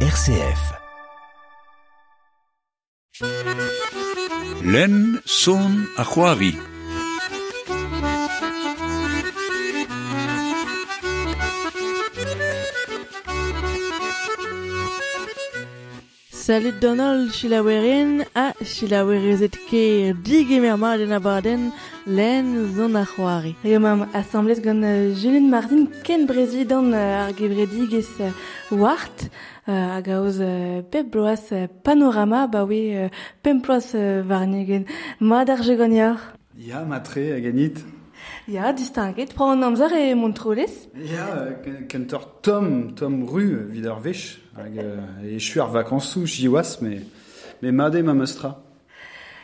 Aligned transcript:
RCF. 0.00 0.62
Len 4.62 5.22
son 5.24 5.86
a 5.96 6.04
c'hoari. 6.04 6.54
Salut 16.30 16.78
Donald 16.78 17.32
Chilawerin 17.32 18.26
a 18.34 18.52
Chilawerezet 18.62 19.56
ke 19.70 20.12
digemer 20.22 20.76
ma 20.76 20.98
den 20.98 21.10
abaden 21.10 21.72
len 22.06 22.68
zon 22.76 22.94
a 22.96 23.04
c'hoari. 23.06 23.56
Eo 23.64 23.80
mam, 23.80 24.08
assemblez 24.12 24.60
gant 24.60 24.84
uh, 24.84 25.14
Julien 25.16 25.48
Martin 25.48 25.88
ken 26.04 26.26
brezidant 26.26 26.92
uh, 26.92 27.24
ar 27.24 27.32
gevredigez 27.32 28.12
uh, 28.20 28.30
wart 28.70 29.30
uh, 29.68 29.96
hag 29.96 30.08
aoz 30.08 30.40
uh, 30.40 30.82
pep 30.90 31.10
bloaz 31.12 31.52
uh, 31.52 31.66
panorama, 31.82 32.46
ba 32.46 32.64
oui, 32.64 32.94
uh, 32.94 33.08
pep 33.42 33.62
bloaz 33.62 33.94
uh, 33.94 34.22
varnegen. 34.22 34.86
Ma 35.20 35.44
d'ar 35.44 35.62
jegonior 35.62 36.16
Ya, 36.56 36.84
ma 36.84 37.00
tre, 37.00 37.32
hag. 37.32 37.52
Ya, 38.48 38.72
distinguet, 38.72 39.34
pra 39.34 39.50
an 39.52 39.62
amzer 39.62 39.92
e 39.92 40.14
montrolez. 40.14 40.88
Ya, 40.94 41.52
kentor 41.88 42.24
tom, 42.42 42.94
tom 42.94 43.26
ru, 43.26 43.66
vid 43.68 43.86
ar 43.86 44.00
vech, 44.00 44.38
hag 44.56 44.78
euh, 44.78 45.34
e 45.34 45.38
chu 45.38 45.60
ar 45.60 45.68
vakansou, 45.74 46.24
jiwas, 46.24 46.80
me, 46.80 47.02
me 47.60 47.72
made 47.72 48.02
ma 48.02 48.14
meustra. 48.14 48.54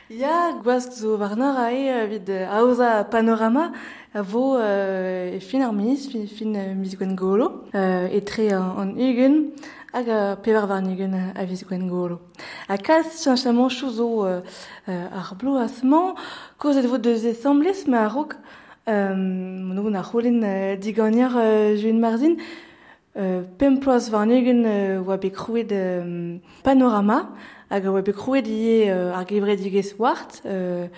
Ya, 0.09 0.53
gwaz 0.63 0.89
zo 1.01 1.19
varnar 1.19 1.59
a 1.59 1.73
e 1.73 2.07
vid 2.07 2.31
aoza 2.31 3.05
panorama, 3.11 3.73
a 4.15 4.23
vo 4.23 4.59
e 4.61 5.41
fin 5.41 5.63
ar 5.63 5.73
miz, 5.73 6.07
fin, 6.07 6.27
fin 6.27 6.53
miz 6.77 6.95
gwen 6.97 7.17
golo, 7.17 7.65
e 7.73 8.21
tre 8.21 8.53
an 8.53 8.93
ugen, 8.99 9.53
hag 9.93 10.09
a 10.09 10.37
pevar 10.37 10.69
war 10.69 10.83
ugen 10.85 11.15
a 11.35 11.45
viz 11.47 11.65
gwen 11.65 11.89
golo. 11.89 12.21
A 12.69 12.77
kalz 12.77 13.25
chanchamant 13.25 13.71
chouzo 13.71 14.43
ar 14.87 15.35
blo 15.39 15.57
asman, 15.57 16.15
kozet 16.59 16.87
vo 16.87 16.99
deus 16.99 17.25
esambles 17.25 17.87
ma 17.87 18.05
a 18.05 18.09
rog, 18.09 18.37
mon 18.87 19.79
ogon 19.79 19.97
ar 19.97 20.05
c'holen 20.05 20.45
diganiar 20.79 21.33
juen 21.81 21.99
marzin, 21.99 22.37
pemploaz 23.59 24.11
war 24.13 24.29
ugen 24.29 24.67
oa 25.07 25.17
bekrouet 25.17 25.73
panorama, 26.63 27.33
hag 27.71 27.89
oa 27.89 28.03
bekrouet 28.05 28.45
ie 28.45 28.93
ar 28.93 29.25
gevret 29.25 29.57
digez 29.57 29.95
wart, 29.97 30.43
euh, 30.45 30.89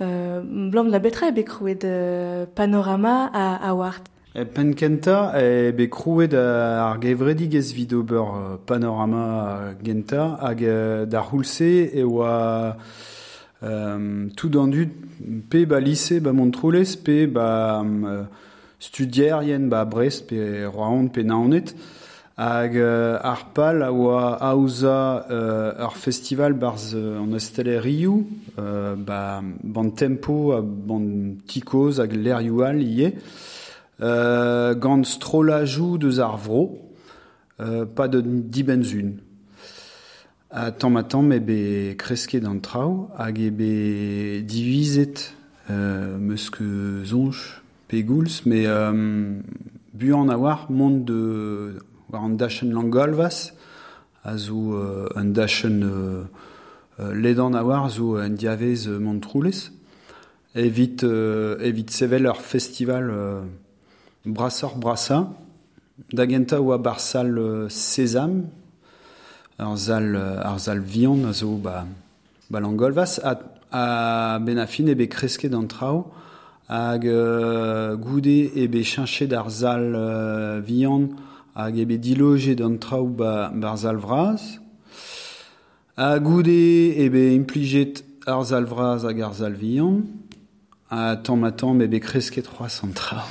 euh, 0.00 0.40
blant 0.44 0.84
la 0.84 0.98
betra 0.98 1.30
be 1.30 1.42
krouet 1.42 1.74
de 1.74 2.46
panorama 2.54 3.30
a, 3.32 3.54
a 3.56 3.74
wart. 3.74 4.08
E 4.34 4.44
penkenta 4.44 5.32
be 5.76 5.86
krouet 5.86 6.34
ar 6.34 6.98
gevredig 7.00 7.54
ez 7.54 7.72
vid 7.72 7.92
ober 7.94 8.58
panorama 8.66 9.74
genta 9.82 10.38
hag 10.42 10.64
d'ar 11.06 11.28
hulse 11.30 11.70
e 11.94 12.02
oa 12.02 12.76
um, 13.62 14.30
tout 14.36 14.50
an 14.58 14.66
dud 14.74 14.90
pe 15.50 15.64
ba 15.66 15.78
lise 15.78 16.18
ba 16.18 16.32
montroulez 16.32 16.96
pe 16.96 17.26
ba 17.26 17.78
um, 17.80 18.26
studierien 18.80 19.70
ba 19.70 19.84
brest 19.84 20.26
pe 20.26 20.66
roaond 20.66 21.12
pe 21.14 21.22
naonet. 21.22 21.76
Hag 22.36 22.76
euh, 22.76 23.18
ar 23.22 23.46
pal 23.54 23.82
a 23.82 23.88
aouza 23.88 25.26
euh, 25.30 25.72
ar 25.78 25.96
festival 25.96 26.54
barz 26.54 26.94
euh, 26.94 27.20
an 27.20 27.32
estelle 27.32 27.78
Riou 27.78 28.26
euh, 28.58 28.96
ba 28.96 29.40
ban 29.62 29.90
tempo 29.90 30.52
a 30.52 30.60
ban 30.60 31.36
tikoz 31.46 32.00
hag 32.00 32.12
l'air 32.12 32.40
youal 32.42 32.82
ie 32.82 33.12
euh, 34.02 34.74
gant 34.74 35.04
strolajou 35.04 35.96
deus 35.96 36.18
ar 36.18 36.36
vro 36.36 36.90
euh, 37.60 37.86
pa 37.86 38.08
de 38.08 38.20
dibenzun 38.20 39.14
a 40.50 40.72
tamm 40.72 40.96
a 40.96 41.04
tamm 41.04 41.30
e 41.30 41.38
be 41.38 41.94
kreske 41.94 42.42
d'an 42.42 42.58
traoù 42.58 43.06
hag 43.16 43.38
e 43.38 43.50
be 43.54 44.42
divizet 44.42 45.30
euh, 45.70 46.18
meus 46.18 46.50
que 46.50 47.04
zonj 47.06 47.62
pe 47.86 48.02
gouls 48.02 48.42
me 48.44 48.66
euh, 48.66 49.38
buan 49.94 50.28
a 50.28 50.36
war 50.36 50.66
de 50.68 51.78
war 52.08 52.22
an 52.22 52.36
dachenn 52.36 52.72
langolvas, 52.72 53.52
a 54.24 54.38
zo 54.38 54.74
euh, 54.74 55.08
an 55.16 55.32
dachen 55.32 55.82
euh, 55.82 56.24
ledan 57.12 57.54
a 57.54 57.62
war 57.62 57.90
zo 57.90 58.16
an 58.16 58.30
diavez 58.30 58.88
euh, 58.88 58.98
montroulez, 58.98 59.70
evit, 60.54 61.02
euh, 61.02 61.58
evit 61.60 61.90
sevel 61.90 62.26
ur 62.26 62.40
festival 62.40 63.10
euh, 63.10 63.42
Brassor 64.24 64.76
Brassa, 64.76 65.32
dagenta 66.12 66.60
oa 66.60 66.78
bar 66.78 67.00
sal 67.00 67.38
euh, 67.38 67.68
sesam, 67.68 68.44
ar 69.58 69.76
zal, 69.76 70.16
ar 70.16 70.58
zal 70.58 70.80
vian 70.80 71.24
a 71.28 71.32
zo 71.32 71.56
ba, 71.56 71.86
ba 72.50 72.60
langolvas, 72.60 73.20
a, 73.22 73.38
a 73.70 74.38
ben 74.38 74.58
a 74.58 74.66
fin 74.66 74.88
ebe 74.88 75.08
kresket 75.08 75.54
an 75.54 75.66
trao, 75.66 76.12
hag 76.68 77.06
euh, 77.06 77.96
goude 77.96 78.50
ebe 78.56 78.82
chanchet 78.82 79.26
d'ar 79.26 79.50
zal 79.50 79.94
euh, 79.94 80.60
vian, 80.64 81.10
hag 81.54 81.78
e 81.78 81.84
be 81.84 81.98
diloge 81.98 82.56
d'an 82.56 82.78
trao 82.78 83.06
ba, 83.06 83.50
bar 83.54 83.76
zal 83.76 83.96
vraz 83.96 84.60
a 85.96 86.18
goude 86.18 86.94
e 86.98 87.08
be 87.08 87.34
impliget 87.34 88.04
ar 88.26 88.44
zal 88.44 88.64
vraz 88.64 89.04
hag 89.04 89.20
ar 89.20 89.34
zal 89.34 89.54
vihan 89.54 90.02
a 90.90 91.16
tamm 91.16 91.44
a 91.44 91.52
tamm 91.52 91.82
e 91.82 91.86
be 91.86 92.00
kreske 92.00 92.42
300 92.42 92.94
trao 92.94 93.26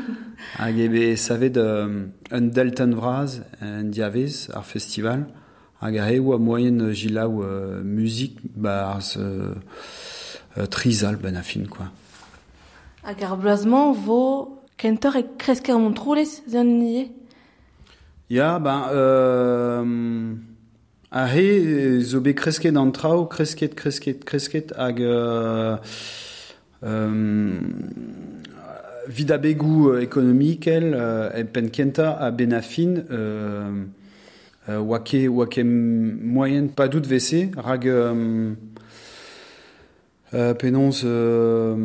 hag 0.60 0.78
e 0.78 0.88
be 0.88 1.16
savet 1.16 1.56
euh, 1.56 2.08
un 2.30 2.46
deltan 2.56 2.92
vraz 2.94 3.40
un 3.60 3.88
diavez 3.88 4.50
ar 4.52 4.64
festival 4.64 5.24
hag 5.82 5.98
a 5.98 6.06
oa 6.20 6.38
moyen 6.38 6.92
jilaou 6.92 7.42
euh, 7.42 7.82
musique 7.82 8.38
ba 8.54 8.98
euh, 9.16 9.54
euh, 10.58 10.66
trizal 10.66 11.16
ben 11.16 11.36
a 11.36 11.42
fin 11.42 11.64
quoi. 11.64 11.86
Hag 13.02 13.22
ar 13.24 13.36
blazman 13.36 13.92
vo 13.92 14.62
kentor 14.76 15.16
e 15.16 15.24
kresker 15.38 15.78
montrolez 15.78 16.42
zan 16.46 16.78
nie. 16.78 17.10
Ya, 18.28 18.58
ben, 18.58 18.84
euh, 18.92 20.34
a 21.10 21.26
he 21.26 22.00
zo 22.00 22.20
be 22.20 22.34
kresket 22.34 22.76
an 22.76 22.92
trao, 22.92 23.26
kresket, 23.26 23.74
kresket, 23.74 24.24
kresket, 24.24 24.72
hag... 24.76 25.00
Euh, 25.00 25.76
euh, 26.84 27.60
vida 29.08 29.38
begou 29.38 29.96
ekonomikel 29.98 30.94
euh, 30.94 31.30
e 31.34 31.44
penkenta 31.44 32.12
a 32.12 32.30
benafin 32.30 33.02
euh, 33.10 33.84
euh, 34.68 34.78
oa 34.78 35.00
ket 35.00 35.28
oa 35.28 35.46
ket 35.46 35.66
moyen 35.66 36.68
pa 36.68 36.88
dout 36.88 37.06
vese 37.06 37.50
rag 37.56 37.88
euh, 37.88 38.54
euh, 40.34 40.54
penons 40.54 41.02
euh, 41.04 41.76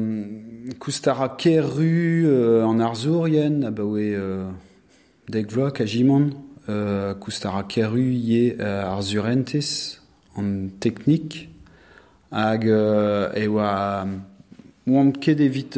koustara 0.79 1.29
kerru 1.29 2.25
euh, 2.27 2.65
an 2.65 2.79
arzourien 2.79 3.63
a 3.63 3.71
bawe 3.71 4.13
euh, 4.13 4.45
a 5.81 5.85
jimon, 5.85 6.29
euh, 6.69 7.13
koustara 7.13 7.63
kerru 7.63 8.13
ie 8.13 8.55
euh, 8.61 8.85
ar 8.85 9.01
zurentez 9.01 9.99
an 10.37 10.69
teknik, 10.79 11.49
hag 12.31 12.63
euh, 12.67 13.33
e 13.35 13.47
oa 13.47 14.07
oam 14.87 15.11
ket 15.11 15.41
evit 15.41 15.75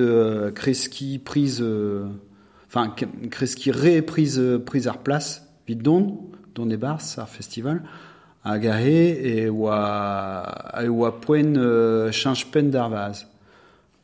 kreski 0.53 1.17
prise, 1.17 1.63
euh, 1.63 2.05
enfin 2.67 2.93
kreski 3.31 3.71
re 3.71 4.01
prise, 4.01 4.37
euh, 4.37 4.59
prise 4.59 4.87
ar 4.87 4.99
plas, 4.99 5.41
vid 5.65 5.81
don, 5.81 6.29
don 6.53 6.69
e 6.69 6.77
bars 6.77 7.17
ar 7.17 7.27
festival, 7.27 7.81
hag 8.45 8.67
a 8.67 8.77
he 8.77 9.17
e 9.17 9.49
oa, 9.49 10.77
e 10.77 11.11
poen 11.25 11.57
euh, 11.57 12.11
chanj 12.11 12.45
pen 12.53 12.69
d'ar 12.69 12.93
vaz. 12.93 13.25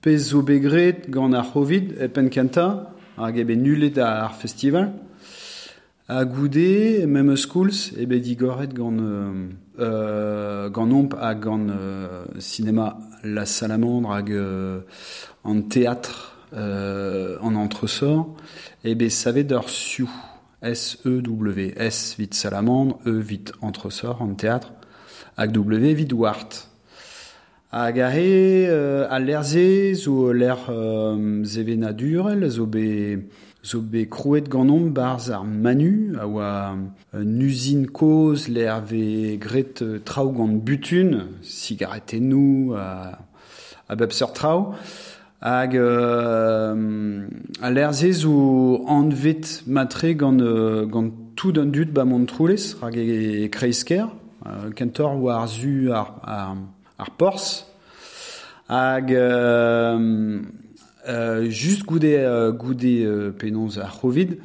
Pez 0.02 0.18
zo 0.34 0.42
begret 0.42 1.06
gant 1.08 1.38
ar 1.38 1.46
c'hovid 1.54 2.00
e 2.02 2.10
pen 2.10 2.34
hag 2.34 3.38
ebe 3.38 3.56
nulet 3.56 4.00
ar 4.00 4.34
festival, 4.34 4.90
a 6.08 6.24
goude, 6.26 7.06
mem 7.08 7.32
eus 7.32 7.38
skouls, 7.38 7.92
ebe 7.98 8.20
digoret 8.22 8.68
gant, 8.74 8.98
euh, 9.00 9.50
euh, 9.80 10.70
gant 10.70 10.92
omp 10.92 11.16
hag 11.20 11.40
gant 11.42 11.68
euh, 11.70 12.26
cinema 12.40 13.00
La 13.24 13.46
Salamandre 13.46 14.12
hag 14.12 14.32
euh, 14.32 14.82
an 15.44 15.62
teatr 15.62 16.38
euh, 16.54 17.38
an 17.42 17.56
entresort, 17.56 18.36
ebe 18.84 19.10
savet 19.10 19.44
d'ar. 19.44 19.66
S-E-W. 20.62 21.74
S 21.78 22.16
vite 22.18 22.34
salamandre, 22.34 22.98
E 23.06 23.12
vite 23.12 23.54
entresort 23.62 24.22
en 24.22 24.34
théâtre, 24.34 24.74
hag 25.38 25.52
W 25.52 25.94
vite 25.94 26.14
wart. 26.14 26.70
a 27.78 27.92
gare 27.92 28.70
euh, 28.70 29.06
a 29.10 29.20
lerze 29.20 29.96
zo 29.96 30.32
ler 30.32 30.58
euh, 30.70 31.44
zevenadurel 31.44 32.50
zo 32.50 32.66
be 32.66 33.28
zo 33.62 33.82
be 33.82 34.06
krouet 34.08 34.48
ganom 34.48 34.94
barz 34.96 35.30
ar 35.30 35.44
manu 35.44 36.16
a 36.18 36.26
oa 36.26 36.78
un 37.12 37.40
usine 37.42 37.88
koz 37.88 38.48
ler 38.48 38.80
ve 38.80 39.36
gret 39.36 39.84
trao 40.06 40.32
gant 40.32 40.56
butun 40.56 41.28
sigaretennou 41.42 42.76
a, 42.80 43.20
a 43.90 43.96
bepser 44.00 44.32
trao 44.32 44.74
hag 45.42 45.76
euh, 45.76 47.28
a 47.62 47.72
lerze 47.72 48.14
zo 48.22 48.86
anvet 48.88 49.64
matre 49.68 50.14
gant, 50.16 50.40
gant 50.88 51.12
tout 51.36 51.52
d'un 51.52 51.66
dut 51.66 51.92
ba 51.92 52.06
mont 52.06 52.24
troulez 52.24 52.78
hag 52.82 52.96
e, 52.96 53.44
e 53.44 53.50
kreisker 53.50 54.08
euh, 54.46 54.72
kentor 54.72 55.22
war 55.22 55.46
zu 55.50 55.92
ar, 55.92 56.22
ar 56.24 56.56
ar 56.98 57.12
pors 57.12 57.66
Hag 58.68 59.14
euh, 59.14 60.40
euh, 61.08 61.50
just 61.52 61.84
goude, 61.86 62.04
euh, 62.04 62.52
goude 62.52 62.84
euh, 62.84 63.32
penons 63.32 63.78
ar 63.78 64.00
covid 64.00 64.38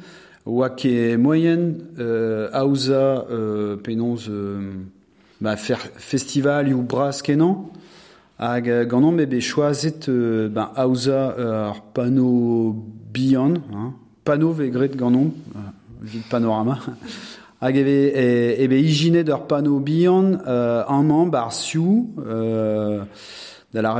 oa 0.45 0.69
ke 0.69 1.15
moyen 1.17 1.73
euh, 1.99 2.49
aouza 2.53 3.25
euh, 3.29 3.77
penons 3.77 4.17
euh, 4.29 4.73
ba 5.39 5.55
fer, 5.55 5.79
festival 5.97 6.73
ou 6.73 6.81
bras 6.81 7.21
kenan, 7.23 7.69
hag 8.39 8.65
ganon 8.89 9.13
be 9.13 9.39
choazet 9.39 10.09
euh, 10.09 10.49
ben 10.49 10.71
aouza 10.75 11.35
euh, 11.37 11.69
ar 11.69 11.81
pano 11.81 12.75
bihan, 13.13 13.61
hein, 13.71 13.93
pano 14.23 14.51
vegret 14.51 14.95
ganon, 14.95 15.33
euh, 15.55 15.59
vid 16.01 16.23
panorama, 16.23 16.79
hag 17.61 17.77
eve, 17.77 18.11
e, 18.15 18.63
ebe 18.63 18.81
pano 19.47 19.79
bihan 19.79 20.41
euh, 20.47 20.83
bar 21.27 21.51
euh, 22.25 23.03
da 23.73 23.81
la 23.81 23.93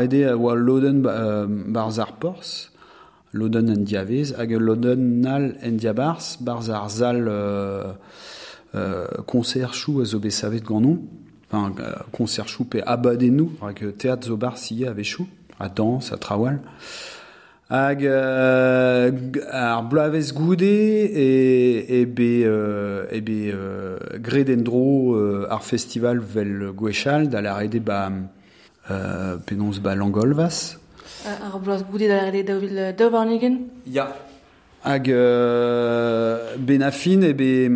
loden 0.56 1.04
euh, 1.06 1.46
bar 1.48 1.92
zar 1.92 2.14
pors, 2.18 2.72
loden 3.34 3.70
en 3.70 3.84
diavez, 3.84 4.34
hag 4.38 4.52
loden 4.52 5.22
nal 5.22 5.56
en 5.64 5.72
diabars, 5.78 6.38
bar 6.42 6.64
zar 6.64 6.90
zal 6.90 7.28
euh, 7.28 7.94
euh, 8.74 9.06
chou 9.74 10.02
a 10.02 10.06
zo 10.06 10.20
enfin, 11.52 11.74
euh, 11.80 11.94
concert 12.12 12.48
chou 12.48 12.66
pe 12.66 12.82
abadennou, 12.86 13.52
hag 13.62 13.96
teat 13.98 14.26
a 16.12 16.18
trawal, 16.18 16.60
hag 17.72 18.04
euh, 18.06 19.12
ar 19.50 19.84
blavez 19.84 20.34
goude 20.34 20.62
e, 20.62 21.86
e 21.88 22.06
be, 22.06 22.44
euh, 22.44 23.06
e 23.10 23.22
be 23.22 23.48
euh, 23.54 23.98
gred 24.20 24.50
en 24.52 24.62
dro 24.62 25.16
euh, 25.16 25.48
ar 25.50 25.64
festival 25.64 26.20
vel 26.20 26.74
gwechal 26.76 27.30
da 27.30 27.42
la 27.42 27.56
rede 27.56 27.80
ba 27.80 28.12
euh, 28.92 29.38
penons 29.46 29.80
ba 29.80 29.96
langolvas. 29.96 30.80
Ar 31.26 31.60
blavez 31.60 31.86
goude 31.90 32.10
da 32.12 32.26
la 32.26 32.32
rede 32.32 32.44
da 32.46 32.58
vil 32.60 32.82
deuvarnigen 32.98 33.62
ya. 33.88 34.10
Hag 34.84 35.08
euh, 35.10 36.58
ben 36.60 36.84
afin 36.84 37.24
e 37.24 37.32
be 37.32 37.72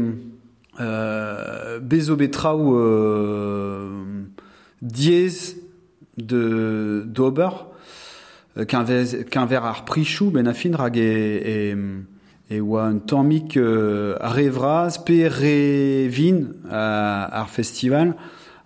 euh, 0.81 1.79
bezo 1.79 2.17
betrao 2.17 2.75
euh, 2.75 4.25
diez 4.81 5.55
de 6.17 7.03
d'ober. 7.07 7.74
Euh, 8.57 8.65
qu'un 8.65 8.83
ver, 8.83 9.25
qu'un 9.29 9.45
ver 9.45 9.63
ar 9.63 9.85
prichou 9.85 10.31
ben 10.31 10.47
a 10.47 10.53
fin 10.53 10.75
rag 10.75 10.97
e, 10.97 11.01
e, 11.01 11.75
e 12.49 12.61
oa 12.61 12.85
un 12.85 12.99
tammik 12.99 13.57
euh, 13.57 14.17
revraz 14.21 14.99
pe 15.05 15.27
revin 15.27 16.53
a, 16.69 17.25
ar 17.41 17.49
festival 17.49 18.15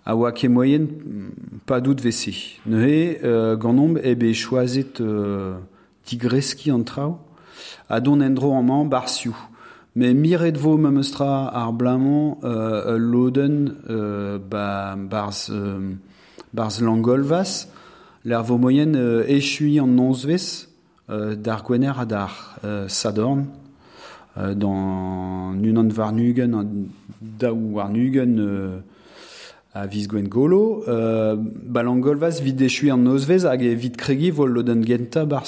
a 0.06 0.16
oa 0.16 0.32
ket 0.32 0.48
moyen 0.48 0.86
mm, 0.88 1.60
pa 1.66 1.80
dout 1.80 2.00
vese. 2.00 2.58
Neuhe, 2.66 3.18
euh, 3.24 3.56
ganomb 3.56 3.98
e 4.02 4.14
be 4.14 4.32
choazet 4.34 5.00
euh, 5.00 5.58
digreski 6.06 6.70
an 6.70 6.82
trao, 6.82 7.18
a 7.88 8.00
don 8.00 8.20
endro 8.20 8.52
an 8.56 8.62
man 8.62 8.88
barsiou. 8.88 9.36
Me 9.96 10.12
miret 10.14 10.56
vo 10.56 10.76
memeustra 10.78 11.50
ar 11.50 11.72
blamant 11.72 12.38
euh, 12.44 12.96
loden 12.96 13.74
euh, 13.90 14.38
ba, 14.38 14.94
barz, 14.96 15.50
euh, 15.50 15.94
barz 16.54 16.80
langolvas, 16.80 17.66
l'ar 18.24 18.44
vo 18.44 18.58
moyen 18.58 18.94
euh, 18.94 19.24
echui 19.28 19.80
an 19.80 19.86
nonzvez 19.86 20.68
euh, 21.08 21.34
d'ar 21.34 21.62
gwener 21.64 21.92
ha 21.98 22.04
d'ar 22.04 22.58
euh, 22.64 22.88
sadorn 22.88 23.46
euh, 24.36 24.54
dans 24.54 25.54
unan 25.54 25.88
varnugen 25.88 26.64
daou 27.20 27.74
varnugen 27.74 28.38
euh, 28.38 28.80
a 29.72 29.86
viz 29.86 30.08
gwen 30.08 30.28
golo. 30.28 30.82
Euh, 30.88 31.36
balangolvaz 31.38 32.40
vid 32.42 32.60
echui 32.62 32.90
an 32.90 33.04
nozvez 33.06 33.46
hag 33.46 33.62
e 33.62 33.74
vid 33.74 33.96
kregi 33.96 34.30
vol 34.30 34.50
loden 34.50 34.82
genta 34.86 35.24
bar 35.24 35.46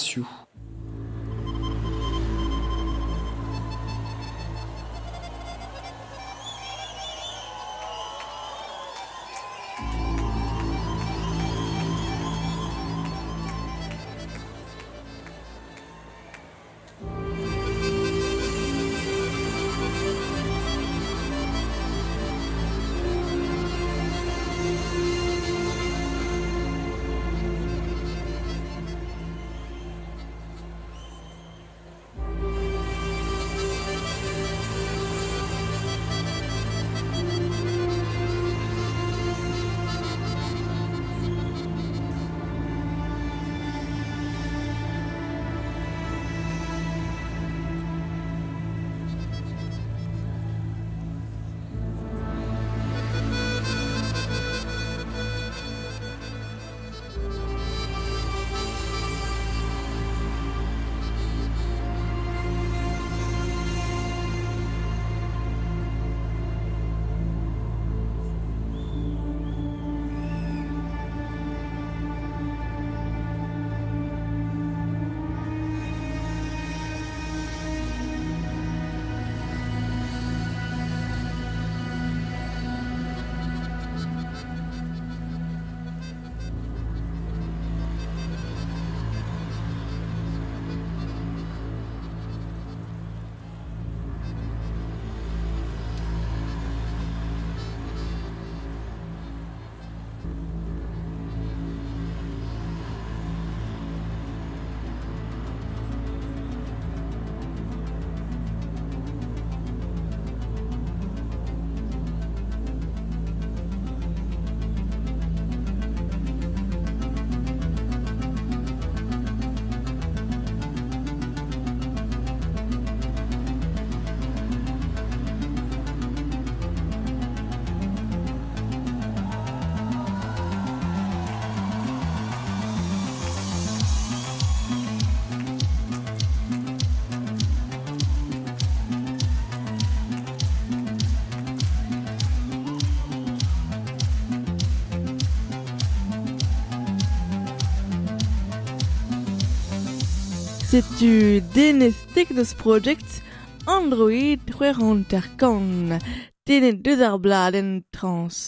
setu 150.72 151.44
denestek 151.54 152.30
deus 152.36 152.54
Project 152.56 153.20
Android 153.66 154.40
c'hwer 154.48 154.78
ter 155.10 155.26
kan, 155.40 155.98
tenet 156.46 156.78
deus 156.84 157.00
ar 157.08 157.18
bladen 157.24 157.84
trans. 157.92 158.38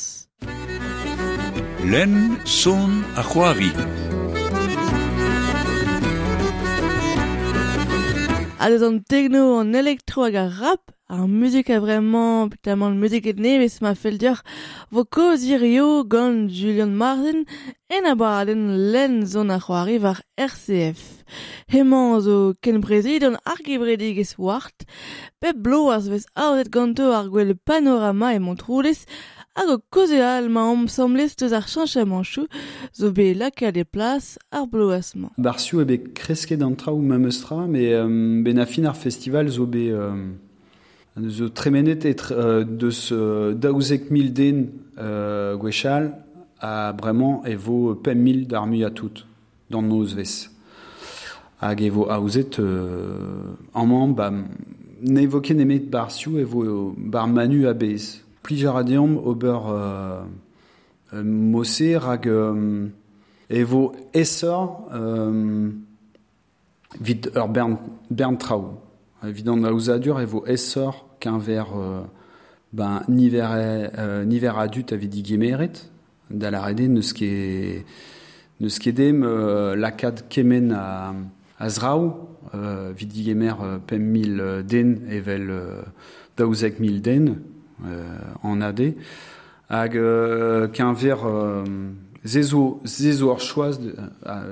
Len 1.92 2.14
son 2.46 3.04
a 3.20 3.22
c'hoari. 3.28 3.70
A 8.62 8.70
deus 8.70 8.84
an 8.88 9.04
techno, 9.10 9.60
an 9.60 9.76
elektro 9.80 10.24
hag 10.24 10.36
ar 10.44 10.52
rap, 10.62 10.84
ar 11.12 11.28
muzik 11.28 11.68
a 11.68 11.78
vremañ, 11.84 12.48
petamant 12.52 12.94
an 12.94 13.00
muzik 13.02 13.26
et 13.26 13.38
nevez 13.46 13.76
ma 13.82 13.92
fel 13.94 14.16
dire, 14.16 14.40
vo 14.90 15.04
Rio 15.04 15.34
irio 15.54 16.04
gant 16.08 16.48
Julian 16.48 16.94
Martin 16.96 17.44
en 17.90 18.06
a 18.06 18.14
baden 18.14 18.92
len 18.92 19.26
zon 19.26 19.50
a 19.50 19.58
c'hoari 19.60 19.98
var 19.98 20.22
RCF. 20.38 21.02
Hemañ 21.72 22.20
zo 22.20 22.54
ken 22.60 22.80
prezidon 22.80 23.36
ar 23.44 23.60
gebredig 23.64 24.20
wart, 24.38 24.84
pep 25.40 25.56
bloaz 25.56 26.08
vez 26.08 26.26
aouzet 26.34 26.70
ganto 26.70 27.12
ar 27.12 27.28
gwell 27.32 27.54
panorama 27.64 28.34
e 28.34 28.38
montroulez, 28.38 29.04
hag 29.56 29.68
o 29.70 29.78
koze 29.90 30.20
al 30.20 30.48
ma 30.48 30.68
om 30.70 30.86
semblez 30.88 31.36
teus 31.36 31.52
ar 31.52 31.66
chanchamanchou, 31.66 32.46
zo 32.92 33.12
be 33.12 33.32
laka 33.34 33.72
de 33.72 33.84
plas 33.84 34.36
ar 34.50 34.66
bloazman. 34.68 35.32
Barsiou 35.38 35.82
ebe 35.84 36.00
kreske 36.14 36.56
d'antra 36.56 36.92
ou 36.92 37.02
mamestra, 37.02 37.66
mais 37.66 37.94
euh, 37.94 38.42
ben 38.44 38.58
a 38.58 38.66
fin 38.66 38.84
ar 38.84 38.96
festival 38.96 39.48
zo 39.48 39.66
be... 39.66 39.90
Euh, 39.92 40.34
zo 41.28 41.48
tremenet 41.48 42.04
et 42.04 42.16
euh, 42.32 42.64
de 42.64 42.90
ce 42.90 43.52
daouzek 43.52 44.10
mil 44.10 44.32
den 44.32 44.70
euh, 44.98 45.56
gwechal 45.56 46.12
a 46.58 46.92
vraiment 46.92 47.44
e 47.46 47.54
vo 47.54 47.94
pem 47.94 48.18
mil 48.18 48.48
d'armu 48.48 48.84
a 48.84 48.90
tout 48.90 49.24
dans 49.70 49.82
nos 49.82 50.18
ves. 51.64 51.70
Hag 51.70 51.80
e 51.80 51.88
vo 51.88 52.08
aouzet 52.10 52.58
euh, 52.58 53.54
an 53.74 53.86
man, 53.86 54.12
ba, 54.12 54.30
ne 55.02 55.26
emet 55.60 55.90
bar 56.96 57.28
manu 57.28 57.66
a 57.66 57.74
bez. 57.74 58.22
Ober 59.24 59.58
euh, 59.68 60.22
euh, 61.14 61.22
mosse 61.24 61.80
hag 61.80 62.28
euh, 62.28 62.88
e 63.50 63.62
vo 63.62 63.92
essor 64.12 64.88
vid 67.00 67.30
ur 67.34 67.48
bern, 67.48 67.78
bern 68.10 68.36
trao. 68.36 68.80
Vos 69.22 70.46
essor 70.46 71.06
qu'un 71.18 71.38
verre 71.38 71.78
euh, 71.78 72.02
ben 72.74 73.02
niver 73.08 73.46
euh, 73.98 74.24
niver 74.24 74.52
adut 74.56 74.84
avait 74.90 75.06
dit 75.06 75.22
rede 75.30 76.90
ne 76.90 77.00
ce 77.00 77.14
qui 77.14 77.26
ce 78.68 78.80
qui 78.80 78.88
est 78.90 79.00
euh, 79.00 79.76
la 79.76 79.92
kemen 79.92 80.76
Azrao 81.58 82.28
euh, 82.54 82.92
vidi 82.96 83.24
gemer 83.24 83.56
euh, 83.62 83.78
pem 83.78 84.02
mil 84.02 84.40
euh, 84.40 84.62
den 84.62 85.02
evel 85.10 85.52
daouzek 86.36 86.80
mil 86.80 87.02
den 87.02 87.40
en 88.42 88.60
AD 88.60 88.94
hag 89.68 89.92
qu'un 90.72 90.92
verre 90.92 91.64
zezo 92.24 92.80
zezo 92.84 93.30
ar 93.32 93.40
choaz 93.40 93.78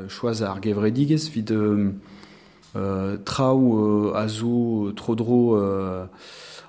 choaz 0.09 0.43
ar 0.43 0.59
vid 0.61 1.53
euh, 2.75 3.17
trodro 4.97 5.59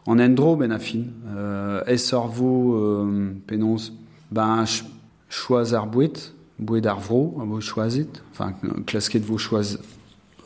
en 0.05 0.19
endro 0.19 0.55
ben 0.55 0.71
a 0.71 0.79
fin. 0.79 1.03
Euh, 1.27 1.81
essorvo 1.85 2.75
euh, 2.75 3.33
penons 3.47 3.93
ben 4.31 4.65
ch 4.65 4.83
choaz 5.29 5.73
ar 5.73 5.87
bouet 5.87 6.33
bouet 6.59 6.85
ar 6.85 6.97
a 6.97 6.99
vo 6.99 7.61
choazit 7.61 8.21
enfin 8.31 8.53
klasket 8.85 9.23
vo 9.23 9.37
choaz 9.37 9.79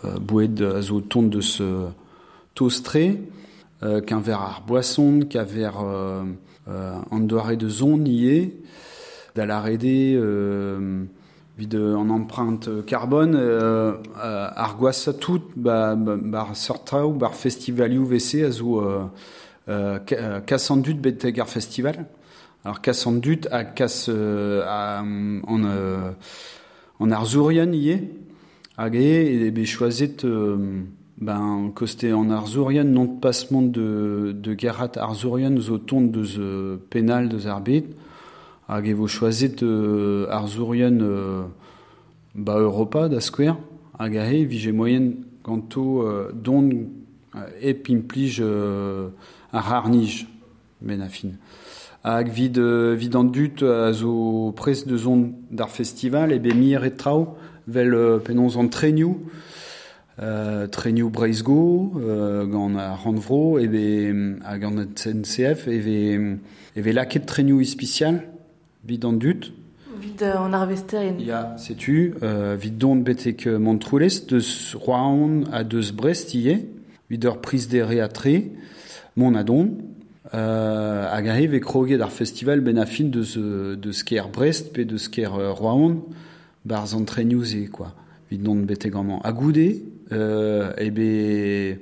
euh, 0.05 0.19
bouet 0.19 0.61
azo 0.61 1.01
ton 1.01 1.23
de 1.23 1.41
ce 1.41 1.87
tostré 2.55 3.21
euh, 3.83 4.01
qu'un 4.01 4.19
verre 4.19 4.41
ar 4.41 4.63
boisson 4.65 5.21
qu'un 5.29 5.43
verre 5.43 5.79
euh, 5.83 6.23
euh, 6.67 6.95
en 7.11 7.19
doare 7.19 7.55
de 7.57 7.69
zon 7.69 7.97
nié 7.97 8.59
da 9.35 9.45
la 9.45 9.61
rede 9.61 9.85
euh, 9.85 11.03
vid 11.57 11.75
en 11.75 12.09
empreinte 12.09 12.85
carbone 12.85 13.35
euh, 13.35 13.93
euh, 14.23 14.49
ar 14.55 14.77
gwasa 14.77 15.13
tout 15.13 15.41
ba, 15.55 15.95
ba, 15.95 16.15
bar 16.17 16.55
sortrao 16.55 17.11
bar 17.13 17.35
festivalioù 17.35 18.05
vc 18.05 18.43
a 18.43 18.51
zo 18.51 18.81
euh, 18.81 19.05
euh, 19.69 19.99
festival. 21.45 22.05
Alors 22.65 22.81
kassandut 22.81 23.47
a 23.51 23.63
kas 23.63 24.07
euh, 24.09 24.63
a, 24.67 25.01
en 25.01 25.63
euh, 25.63 26.11
ie 27.71 27.99
hag 28.77 28.95
e 28.95 29.47
e 29.47 29.51
be 29.51 29.65
choisit 29.65 30.23
euh, 30.23 30.57
ben 31.17 31.71
koste 31.73 32.13
en 32.13 32.29
ar 32.29 32.47
zourian 32.47 32.85
non 32.85 33.05
de 33.05 33.19
passement 33.19 33.63
de 33.63 34.33
de 34.33 34.55
gerat 34.55 34.97
ar 34.97 35.15
zourian 35.15 35.59
zo 35.59 35.77
ton 35.77 36.01
de 36.01 36.23
ze 36.25 36.77
penal 36.89 37.27
de 37.27 37.39
zarbit 37.39 37.85
hag 38.67 38.85
e 38.85 38.95
choisit 39.07 39.63
euh, 39.63 40.27
ar 40.29 40.47
zourian 40.47 40.99
euh, 41.01 41.43
ba 42.37 42.59
Europa 42.59 43.09
da 43.09 43.19
square. 43.19 43.57
Hag 43.97 44.15
a 44.17 44.23
he 44.29 44.45
vije 44.45 44.71
moyen 44.71 45.25
ganto 45.43 46.03
euh, 46.03 46.31
don 46.33 46.69
euh, 47.35 47.39
e 47.61 47.73
pimplij 47.73 48.39
euh, 48.39 49.09
ar 49.51 49.63
harnij 49.63 50.27
ben 50.79 51.01
a 51.01 51.09
fin. 51.09 51.31
Hag 52.03 52.29
vid, 52.29 52.57
euh, 52.57 52.95
dut 53.31 53.63
a 53.63 53.91
zo 53.91 54.51
pres 54.51 54.85
de 54.85 54.97
zon 54.97 55.33
d'ar 55.49 55.69
festival 55.69 56.31
e 56.31 56.39
be 56.39 56.53
mi 56.53 56.75
e 56.75 56.95
trao 56.95 57.37
vel 57.67 57.93
euh, 57.93 58.19
penons 58.19 58.57
an 58.57 58.67
trenioù 58.67 59.17
euh, 60.19 60.67
trenioù 60.67 61.09
Breizgo 61.09 61.93
euh, 61.97 62.45
gant 62.45 62.75
a 62.75 62.95
Ranvro 62.95 63.59
CNCF 64.95 65.67
e 65.67 65.79
ve, 65.79 66.37
e 66.75 66.81
ve 66.81 66.91
laket 66.91 67.25
trenioù 67.27 67.61
ispicial 67.61 68.23
vid 68.83 69.05
an 69.05 69.13
dut 69.13 69.51
Vid 69.99 70.21
euh, 70.21 70.37
an 70.37 70.53
arvester. 70.53 71.01
Ya, 71.19 71.55
setu, 71.57 72.13
euh, 72.21 72.55
vid 72.55 72.77
don 72.77 72.97
betek 72.97 73.47
euh, 73.47 73.57
Montroules, 73.57 74.27
deus 74.27 74.75
Rouen 74.75 75.43
a 75.51 75.63
deus 75.63 75.91
Brest 75.91 76.35
ie, 76.35 76.67
vid 77.09 77.25
ur 77.25 77.39
mon 79.15 79.33
a 79.33 79.43
don, 79.43 79.77
euh, 80.35 81.07
hag 81.11 81.27
arrive 81.27 81.55
e 81.55 81.59
kroget 81.59 82.01
ar 82.01 82.11
festival 82.11 82.61
ben 82.61 82.77
a 82.77 82.85
fin 82.85 83.05
deus, 83.05 83.37
euh, 83.37 83.75
deus 83.75 84.03
ker 84.03 84.29
Brest 84.29 84.71
pe 84.73 84.85
deus 84.85 85.07
ker 85.09 85.33
euh, 85.33 85.51
Rouen, 85.51 86.05
bar 86.67 86.85
zantrenioù 86.87 87.43
e, 87.43 87.67
quoi. 87.67 87.87
Vid 88.29 88.43
don 88.43 88.65
betek 88.67 88.95
amant. 88.95 89.21
A 89.23 89.31
goude, 89.31 89.83
euh, 90.11 90.73
e 90.77 90.89
be... 90.91 91.79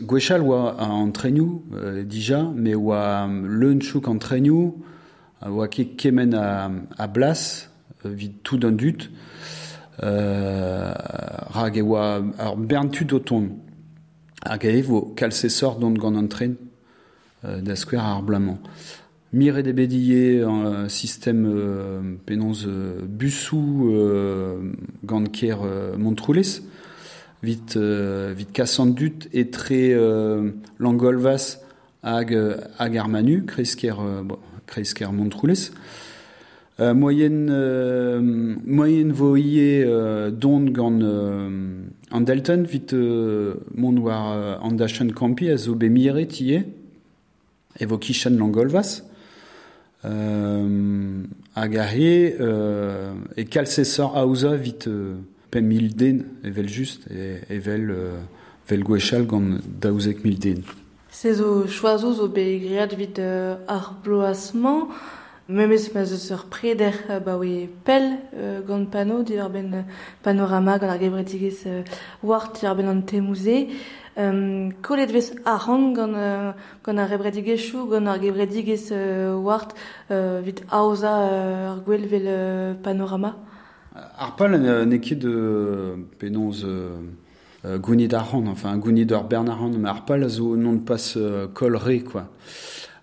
Gwechal 0.00 0.40
oa 0.40 0.72
an 0.80 1.10
trenioù, 1.12 1.62
euh, 1.76 2.02
dija, 2.08 2.42
me 2.42 2.72
oa 2.74 3.28
leunchouk 3.28 4.08
an 4.08 4.16
trenioù, 4.16 4.70
oa 5.44 5.66
ket 5.68 5.98
kemen 6.00 6.32
a, 6.32 6.70
a 6.96 7.06
blas, 7.08 7.68
euh, 8.06 8.08
vid 8.08 8.42
tout 8.42 8.56
d'un 8.56 8.72
dut, 8.72 9.10
euh, 10.02 10.94
rag 11.52 11.76
e 11.76 11.82
oa 11.82 12.22
ar 12.38 12.56
berntud 12.56 13.12
o 13.12 13.18
ton. 13.18 13.50
Hag 14.44 14.64
e 14.64 14.80
vo 14.82 15.12
kalse 15.14 15.50
sort 15.52 15.78
don 15.78 15.92
gant 15.92 16.16
an 16.16 16.26
tren 16.26 16.56
euh, 17.44 17.60
da 17.60 17.76
skwer 17.76 18.00
ar 18.00 18.22
blamant. 18.22 18.58
Mire 19.34 19.62
de 19.62 19.72
bedie 19.72 20.42
un 20.44 20.90
système 20.90 21.46
euh, 21.46 22.02
euh, 22.30 23.00
busou 23.08 23.90
euh, 23.90 24.72
gant 25.06 25.24
ker 25.24 25.60
euh, 25.64 25.96
Montroules, 25.96 26.60
vit, 27.42 27.58
euh, 27.76 28.34
vit 28.36 28.44
kassant 28.44 28.84
dut 28.84 29.30
etre 29.32 29.68
euh, 29.70 30.50
langolvas 30.78 31.60
hag, 32.02 32.38
hag 32.78 32.96
ar 32.98 33.08
manu, 33.08 33.46
kresker, 33.46 33.94
euh, 34.00 34.22
bon, 34.22 34.36
kresker 34.66 35.10
Montroules. 35.12 35.72
Euh, 36.80 36.92
moyenne, 36.92 37.48
euh, 37.50 38.20
moyenne 38.20 39.12
voye 39.12 39.82
euh, 39.86 40.30
don 40.30 40.60
gant 40.60 41.00
euh, 41.00 41.80
an 42.10 42.20
Delton 42.20 42.64
vit 42.68 42.92
euh, 42.92 43.54
mon 43.74 43.96
war 43.96 44.32
euh, 44.32 44.56
an 44.60 44.72
dachan 44.72 45.08
campi 45.08 45.48
a 45.48 45.56
zo 45.56 45.74
be 45.74 45.84
mire 45.84 46.26
tie 46.26 46.64
e 47.78 47.86
vo 47.86 47.98
kichan 47.98 48.36
langolvas 48.36 49.04
euh, 50.04 51.22
hag 51.54 51.76
a 51.76 51.86
he 51.86 52.34
euh, 52.40 53.14
e 53.36 53.44
kalse 53.44 53.84
sor 53.84 54.16
aouza 54.16 54.56
vit 54.56 54.86
euh, 54.86 55.14
pem 55.50 55.66
mil 55.66 55.94
den 55.94 56.24
evel 56.44 56.68
just 56.68 57.06
e, 57.10 57.38
evel 57.50 57.90
euh, 57.90 58.20
vel 58.68 58.82
gwechal 58.84 59.26
gant 59.26 59.60
daouzek 59.80 60.24
mil 60.24 60.38
den. 60.38 60.62
Se 61.10 61.34
zo 61.34 61.66
choazo 61.68 62.12
zo 62.14 62.28
be 62.28 62.58
griad 62.58 62.94
vid 62.94 63.18
euh, 63.18 63.56
euh, 67.10 67.20
ba 67.20 67.36
we 67.36 67.68
pel 67.84 68.18
euh, 68.34 68.60
gant 68.66 68.86
pano 68.86 69.22
di 69.22 69.38
ar 69.38 69.50
euh, 69.54 69.82
panorama 70.22 70.78
euh. 71.66 71.82
Um, 74.14 74.72
kolet 74.82 75.06
vez 75.10 75.32
arang 75.46 75.94
gant, 75.96 76.12
uh, 76.12 76.52
gant 76.84 76.98
ar 76.98 77.08
rebredigezoù, 77.08 77.86
gant 77.88 78.06
ar 78.06 78.18
gebredigez 78.20 78.90
uh, 78.92 79.38
wart 79.40 79.72
uh, 80.10 80.42
vit 80.44 80.60
aoza 80.68 81.08
uh, 81.08 81.70
ar 81.70 81.78
gwell 81.86 82.04
vel 82.10 82.26
uh, 82.28 82.74
panorama. 82.84 83.30
Ar 83.96 84.34
pal 84.36 84.58
uh, 84.58 84.84
ne 84.84 84.98
ket 85.00 85.24
uh, 85.24 85.96
penonz 86.20 86.60
euh, 87.64 87.78
gounid 87.78 88.12
ar 88.12 88.26
ran, 88.32 88.50
enfin 88.52 88.76
gounid 88.76 89.12
ar 89.16 89.24
bern 89.24 89.48
ar 89.48 89.56
ran, 89.62 89.70
mais 89.78 89.88
ar 89.88 90.04
pal 90.04 90.24
a 90.24 90.28
zo 90.28 90.56
non 90.56 90.76
pas 90.78 91.16
euh, 91.16 91.46
kolre, 91.48 92.04
quoi. 92.04 92.26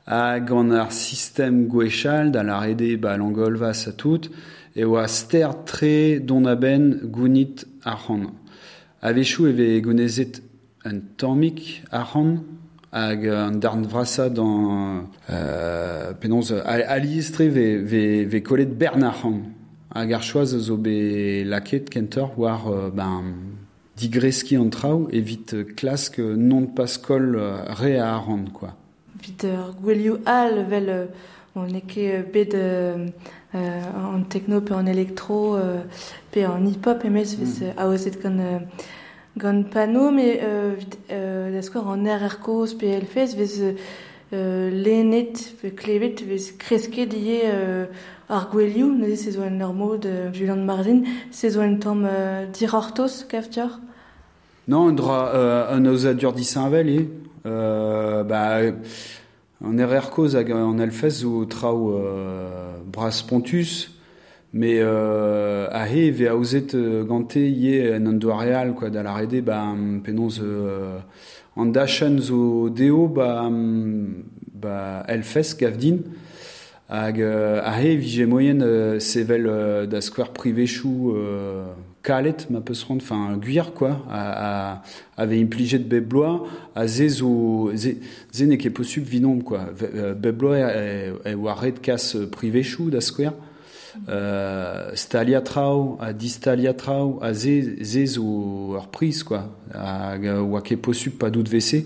Hag 0.06 0.52
an 0.52 0.70
ar 0.78 0.92
sistem 0.92 1.66
gwechal, 1.68 2.30
da 2.30 2.44
la 2.44 2.60
rede 2.60 2.98
ba 3.02 3.18
l'angol 3.18 3.58
vas 3.58 3.88
a 3.88 3.94
tout, 3.94 4.30
e 4.76 4.86
oa 4.86 5.08
ster 5.08 5.56
tre 5.66 6.20
don 6.20 6.46
a 6.46 6.54
ben 6.56 7.00
gounit 7.06 7.66
ar 7.84 7.98
ran. 8.08 8.30
Avechou 9.02 9.48
eve 9.48 9.82
gounezet 9.82 10.44
un 10.86 11.00
tammik 11.18 11.84
ar 11.92 12.14
ran, 12.14 12.44
hag 12.92 13.28
an 13.28 13.52
darn 13.52 13.84
vrasa 13.84 14.30
dans 14.30 15.04
euh, 15.30 16.14
penons 16.14 16.52
aliestre 16.66 17.44
ve, 17.44 17.78
ve, 17.78 18.26
ve 18.26 18.42
kolet 18.42 18.66
Bernard 18.66 19.24
hag 19.94 20.14
ar 20.14 20.24
choaz 20.24 20.58
zo 20.58 20.78
be 20.78 21.44
laket 21.46 21.90
kentor 21.90 22.32
war 22.38 22.68
euh, 22.68 22.90
ben 22.90 23.36
digreski 23.98 24.58
an 24.58 24.70
trao 24.70 25.10
evit 25.12 25.56
klask 25.76 26.20
non 26.20 26.68
paskol 26.68 27.36
re 27.36 27.98
a 28.00 28.16
aran 28.16 28.46
quoi. 28.54 28.74
Vit 29.22 29.44
ur 29.44 29.76
gwelioù 29.82 30.18
al 30.26 30.64
vel 30.70 30.90
euh, 30.90 31.06
on 31.56 31.74
eke 31.76 32.24
bet 32.34 32.54
euh, 32.54 33.08
en 33.54 34.24
techno 34.24 34.62
pe 34.62 34.74
en 34.74 34.86
électro 34.86 35.56
euh, 35.56 35.82
pe 36.32 36.46
en 36.46 36.66
hip-hop 36.66 37.04
emez 37.04 37.36
vez 37.36 37.66
mm. 37.66 37.80
aozet 37.80 38.22
gant 38.22 38.40
euh, 38.40 38.60
gant 39.38 39.64
pano 39.64 40.12
me 40.12 40.38
euh, 40.42 40.76
euh, 41.12 41.52
da 41.52 41.62
skor 41.62 41.88
an 41.88 42.06
RR 42.06 42.40
koz 42.42 42.74
pe 42.74 42.86
elfez 42.86 43.36
vez 43.36 43.76
euh, 44.34 44.70
lenet 44.70 45.34
ve 45.64 45.70
klevet 45.70 46.22
vez 46.22 46.54
euh, 47.46 47.86
ar 48.30 48.50
gwelioù 48.52 48.94
ne 48.94 49.16
se 49.16 49.32
zo 49.32 49.42
en 49.42 49.60
ur 49.60 49.74
mod 49.74 50.06
euh, 50.06 50.32
Julian 50.34 50.64
Martin 50.64 51.02
se 51.32 51.48
Non, 54.68 54.88
un 54.88 54.94
dra 54.94 55.30
euh, 55.34 55.76
un 55.76 55.86
oza 55.86 56.14
dur 56.14 56.34
disanvel 56.34 56.90
e. 56.90 57.08
Euh, 57.48 58.24
bah, 58.24 58.60
an 59.66 59.78
RR 59.80 60.12
koz 60.12 60.36
hag 60.36 60.52
an 60.52 60.92
zo 61.10 61.46
trao 61.46 61.98
euh, 61.98 62.78
bras 62.86 63.24
pontus, 63.28 63.99
mais 64.54 64.80
euh, 64.80 65.68
a 65.72 65.88
he 65.88 66.12
ve 66.12 66.28
euh, 66.28 67.04
gante 67.04 67.36
ie 67.36 67.82
en 67.94 68.06
an 68.06 68.14
doa 68.14 68.38
real, 68.38 68.74
quoi, 68.74 68.90
da 68.90 69.04
la 69.04 69.14
rede, 69.14 69.42
ba, 69.42 69.74
penoz 70.04 70.42
euh, 70.42 70.98
an 71.56 71.68
dachan 71.68 72.18
zo 72.20 72.70
deo, 72.70 73.08
ba, 73.08 73.50
ba 74.54 75.04
elfez 75.08 75.56
gavdin, 75.58 76.00
hag 76.90 77.22
euh, 77.22 77.62
a 77.64 77.80
he 77.80 77.96
vije 77.96 78.26
moyen 78.26 78.62
euh, 78.62 79.00
sevel 79.00 79.46
euh, 79.48 79.86
da 79.86 80.02
square 80.02 80.34
privé 80.34 80.66
chou 80.66 81.14
euh, 81.16 81.66
kalet 82.02 82.48
ma 82.50 82.62
peus 82.62 82.84
rond 82.84 82.98
enfin 82.98 83.38
guir 83.38 83.74
quoi 83.74 84.04
a, 84.10 84.82
a 85.16 85.26
impligé 85.26 85.78
de 85.78 85.84
bebloa 85.84 86.48
a 86.76 86.88
ze 86.88 87.08
zo 87.08 87.72
ze, 87.76 87.98
ze 88.32 88.70
possible 88.70 89.06
vinom 89.06 89.42
quoi. 89.42 89.60
Euh, 89.94 90.16
bebloa 90.16 90.58
e, 90.58 91.14
e 91.26 91.72
kas 91.82 92.18
privé 92.32 92.64
chou 92.64 92.90
da 92.90 93.02
square 93.02 93.34
euh, 94.08 94.92
stalia 94.96 95.42
trao, 95.42 95.98
a 96.02 96.14
distalia 96.14 96.74
trao, 96.74 97.20
a 97.22 97.34
ze, 97.34 97.78
ze 97.84 98.06
zo 98.06 98.24
ur 98.76 98.88
priz, 98.92 99.24
quoi, 99.24 99.42
a, 99.74 100.18
oa 100.42 100.62
ket 100.62 100.82
posub 100.82 101.18
pa 101.20 101.30
dout 101.30 101.50
vese. 101.50 101.86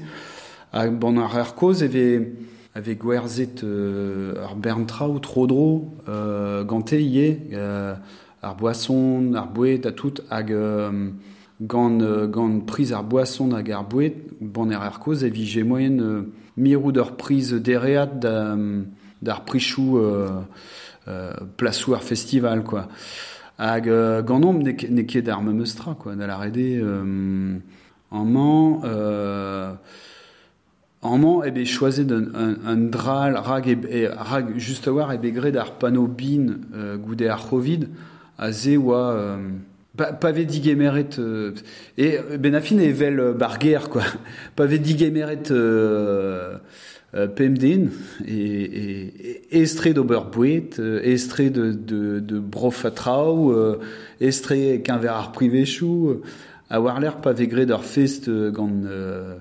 A 0.74 0.88
bon 0.88 1.18
ar 1.22 1.38
ar 1.38 1.54
koz 1.56 1.84
eve, 1.84 2.34
eve 2.76 2.98
gwerzet 2.98 3.64
euh, 3.64 4.34
ar 4.44 4.56
bern 4.56 4.86
trao, 4.86 5.20
tro 5.20 5.48
dro, 5.48 5.94
euh, 6.08 6.64
gante 6.64 7.00
ie, 7.00 7.40
euh, 7.54 7.94
ar 8.42 8.56
boason, 8.56 9.34
ar 9.36 9.48
bouet, 9.48 9.86
a 9.86 9.92
tout, 9.92 10.22
hag... 10.30 10.52
Euh, 10.52 11.12
gant, 11.62 12.00
euh, 12.02 12.28
gant 12.28 12.60
priz 12.60 12.94
ar 12.94 13.04
boason 13.04 13.52
hag 13.54 13.72
ar 13.72 13.84
bouet, 13.88 14.16
bon 14.42 14.72
er 14.72 14.82
ar 14.82 15.00
koz, 15.00 15.24
evi 15.24 15.46
je 15.46 15.62
moyen 15.62 16.00
euh, 16.00 16.34
mirou 16.58 16.92
d'ar 16.92 17.16
priz 17.16 17.54
dereat 17.54 18.20
da, 18.20 18.56
d'ar 19.22 19.46
prichou 19.46 19.98
euh, 19.98 20.42
euh, 21.08 21.34
plasou 21.58 21.94
ar 21.94 22.04
festival, 22.04 22.64
quoi. 22.64 22.88
Hag 23.58 23.90
euh, 23.90 24.22
gant 24.22 24.40
nom 24.40 24.54
ne, 24.54 24.72
ket 24.72 25.22
d'ar 25.22 25.42
meustra, 25.42 25.96
quoi, 26.00 26.16
da 26.16 26.28
la 26.28 26.38
rede 26.38 26.58
euh, 26.58 27.58
en 28.12 28.26
man... 28.26 28.82
Euh, 28.84 29.74
En 31.04 31.18
man, 31.18 31.44
ebe 31.44 31.66
choiset 31.66 32.10
un, 32.14 32.24
un, 32.34 32.56
un 32.66 32.78
dral 32.78 33.36
rag, 33.36 33.68
e, 33.68 33.76
e, 33.92 34.08
rag 34.08 34.58
just 34.58 34.88
a 34.88 34.94
war 34.94 35.12
ebe 35.12 35.34
gred 35.36 35.58
ar 35.58 35.74
pano 35.78 36.08
bin 36.08 36.62
euh, 36.74 36.96
goude 36.96 37.28
ar 37.28 37.42
chovid, 37.44 37.90
a 38.38 38.54
ze 38.54 38.78
euh, 38.78 39.38
pa, 39.98 40.14
pa 40.14 40.32
ve 40.32 40.46
digemeret 40.46 41.20
euh, 41.20 41.52
et 41.98 42.20
benafin 42.40 42.80
e 42.80 42.92
vel 42.92 43.20
euh, 43.20 43.34
barguer 43.34 43.80
quoi 43.92 44.04
pa 44.56 44.66
ve 44.66 44.78
digemeret 44.78 45.52
euh, 45.52 46.58
euh, 47.16 47.28
PMDN 47.28 47.90
et, 48.28 49.42
estre 49.52 49.90
d'Oberbouet, 49.90 50.70
euh, 50.80 51.02
estre 51.04 51.44
de, 51.44 51.72
de, 51.72 52.20
de 52.20 52.40
Brofatrau, 52.40 53.52
euh, 53.52 53.80
estre 54.20 54.54
qu'un 54.84 54.98
verre 54.98 55.32
privé 55.32 55.66
chou, 55.66 56.10
euh, 56.10 56.22
a 56.70 56.82
war 56.82 57.00
l'air 57.00 57.22
pa 57.22 57.34
vegre 57.34 57.66
d'ar 57.66 57.84
fest 57.84 58.30
gant 58.30 58.72
euh, 58.86 59.38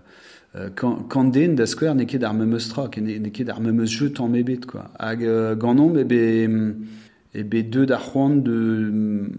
kanden 1.08 1.54
da 1.56 1.64
square 1.64 1.94
ne 1.94 2.04
ket 2.04 2.22
ar 2.24 2.34
memeus 2.34 2.68
tra, 2.68 2.90
ne 3.00 3.28
ket 3.30 3.48
ar 3.48 3.60
memeus 3.60 3.86
jeu 3.86 4.10
tan 4.10 4.28
mebet, 4.28 4.66
quoi. 4.66 4.90
Hag 4.98 5.24
gant 5.56 5.74
nom, 5.74 5.96
ebe, 5.96 6.74
et 7.34 7.44
be 7.44 7.62
deux 7.62 7.86
d'arjuan 7.86 8.36
de 8.36 9.30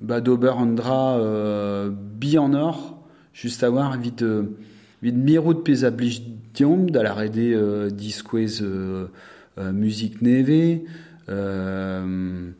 ba 0.00 0.20
d'ober 0.20 0.54
andra 0.56 1.18
euh, 1.18 1.90
en 2.38 2.54
or 2.54 2.98
juste 3.34 3.62
à 3.62 3.70
voir 3.70 3.98
vite 3.98 4.24
vite 5.02 5.16
miro 5.16 5.52
de 5.52 5.60
pez 5.60 5.84
da 6.54 7.02
la 7.02 7.14
rede 7.14 7.38
euh, 7.38 7.90
musique 9.72 10.22
neve 10.22 10.80
euh, 11.28 12.50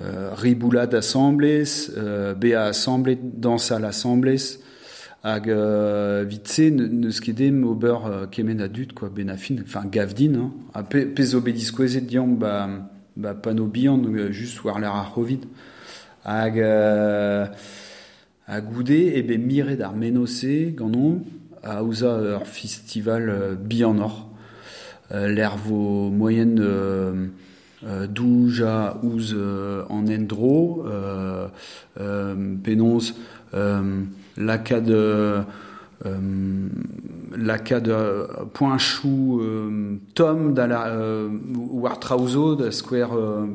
euh, 0.00 0.30
riboula 0.34 0.86
d'assemblées 0.86 1.64
euh, 1.96 2.34
be 2.34 2.52
a 2.54 2.64
assemblée 2.64 3.18
danse 3.20 3.72
à 3.72 3.78
l'assemblée 3.78 4.36
hag 5.24 5.50
euh, 5.50 6.24
vite 6.28 6.48
se 6.48 6.62
ne 6.70 7.10
skedem 7.10 7.64
ober 7.64 7.96
euh, 8.06 8.26
kemen 8.26 8.60
adut 8.60 8.88
quoi 8.94 9.08
benafin 9.08 9.56
enfin 9.62 9.84
gavdin 9.86 10.34
hein. 10.34 10.52
a 10.74 10.82
pe, 10.82 11.04
pez 11.06 11.34
obe 11.34 11.50
disquezet 11.50 12.02
diom 12.02 12.36
ba 12.36 12.68
ba 13.16 13.34
pano 13.34 13.66
bihan 13.66 14.00
euh, 14.06 14.30
just 14.30 14.62
war 14.64 14.78
l'air 14.78 14.94
ar 14.94 15.18
hovid 15.18 15.44
hag 16.24 16.60
euh, 16.60 17.46
a 18.46 18.60
be 18.60 19.38
mire 19.38 19.76
d'ar 19.76 19.94
ganon 19.96 21.22
a 21.62 21.82
ouza 21.82 22.18
ur 22.20 22.46
festival 22.46 23.28
euh, 23.28 23.54
bihan 23.54 23.98
or 23.98 24.28
euh, 25.12 25.48
vo 25.64 26.10
moyenne 26.10 26.60
douja 28.08 29.00
euh, 29.04 29.84
en 29.88 30.06
endro 30.06 30.84
euh, 30.86 31.46
euh, 32.00 32.54
penons 32.62 32.98
euh, 33.54 34.02
lakad 34.36 34.90
euh, 34.90 35.42
euh, 36.04 36.68
lakad 37.36 37.88
euh, 37.88 38.26
point 38.52 38.78
chou 38.78 39.40
euh, 39.40 39.96
tom 40.14 40.54
da 40.54 40.66
la 40.66 40.92
war 41.70 41.98
trauzo 42.00 42.56
da 42.56 42.70
square 42.70 43.14
euh, 43.16 43.46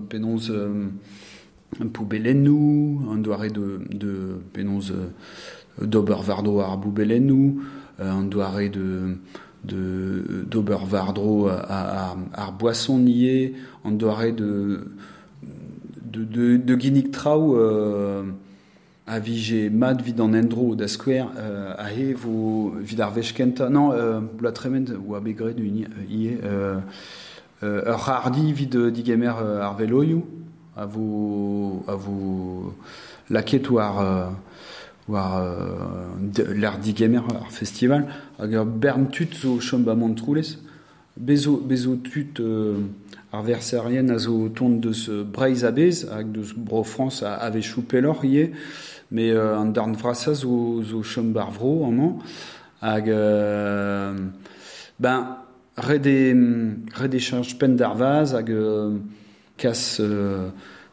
poubelenou 1.92 3.02
an 3.10 3.18
doare 3.18 3.52
de, 3.52 3.82
de 3.92 4.38
penons 4.54 4.92
euh, 4.92 5.86
d'obervardo 5.86 6.60
ar 6.60 6.78
boubelenou 6.78 7.62
euh, 8.00 8.12
an 8.12 8.24
doare 8.24 8.70
de 8.70 9.18
de 9.64 10.24
ar 12.34 12.52
boisson 12.52 13.00
nié 13.00 13.54
an 13.84 13.92
doare 13.92 14.32
de 14.32 14.88
de 16.04 16.58
de, 16.58 17.02
trau 17.12 17.56
euh, 17.56 18.24
a 19.06 19.20
vije 19.20 19.70
mat 19.70 20.02
vid 20.02 20.20
an 20.22 20.34
endro 20.34 20.76
da 20.76 20.88
square 20.88 21.30
euh, 21.38 21.74
a 21.78 21.90
he 21.92 22.14
vo 22.14 22.74
vid 22.80 23.02
ar 23.02 23.12
vechkenta 23.12 23.70
non 23.70 23.92
euh, 23.92 24.22
la 24.42 24.52
trement 24.52 24.86
ou 25.06 25.16
a 25.16 25.20
begret 25.20 25.54
du 25.54 25.66
ie 25.68 26.38
euh, 26.44 26.80
euh, 27.64 27.82
ur 27.86 28.10
hardi 28.10 28.54
vid 28.54 28.76
euh, 28.76 28.92
digemer 28.92 29.34
euh, 29.42 29.62
ar 29.62 29.76
veloioù 29.76 30.24
a 30.78 30.86
vo 30.86 31.84
a 31.88 31.96
vo 31.96 32.74
laket 33.30 33.68
war 35.08 35.42
euh, 35.42 36.54
l'ar 36.56 36.78
digemer 36.80 37.24
ar 37.36 37.52
festival 37.52 38.08
hag 38.40 38.54
ur 38.54 38.66
bern 38.66 39.10
tut 39.12 39.34
zo 39.36 39.60
chom 39.60 39.84
ba 39.84 39.96
mont 39.96 40.14
troulez. 40.16 40.58
Bezo, 41.18 41.58
bezo 41.58 41.96
tut 41.98 42.40
euh, 42.40 42.80
ar 43.32 43.44
versarien 43.44 44.10
a 44.10 44.18
zo 44.18 44.50
tont 44.50 44.80
deus 44.80 45.10
breiz 45.10 45.64
a 45.66 45.72
bez 45.72 46.08
hag 46.10 46.32
deus 46.32 46.54
bro 46.56 46.84
France 46.84 47.24
a 47.24 47.36
ave 47.36 47.62
choupelor 47.62 48.24
ie. 48.24 48.52
Me 49.12 49.32
euh, 49.32 49.58
an 49.58 49.74
darn 49.74 49.94
vrasa 49.94 50.34
zo, 50.34 50.82
zo 50.84 51.04
chom 51.04 51.34
bar 51.34 51.52
vro 51.52 51.86
an 51.86 52.20
hag 52.82 53.10
euh, 53.10 54.14
ben 55.00 55.38
rede, 55.78 56.36
rede 56.94 57.20
chanj 57.20 57.58
pen 57.60 57.76
d'ar 57.76 57.96
vaz 57.96 58.34
hag 58.34 58.50
euh, 58.50 58.98
kas 59.58 60.00
euh, 60.00 60.50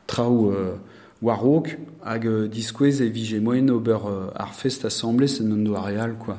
trao 0.07 0.51
euh, 0.51 0.77
warok 1.23 1.77
hag 2.03 2.27
euh, 2.27 2.49
diskwez 2.49 3.01
e 3.01 3.09
vije 3.09 3.41
moyen 3.41 3.69
ober 3.69 3.99
euh, 4.07 4.31
ar 4.35 4.55
fest 4.55 4.85
assemblée 4.85 5.29
c'est 5.29 5.45
non 5.45 5.63
do 5.63 5.75
real 5.75 6.15
quoi 6.15 6.39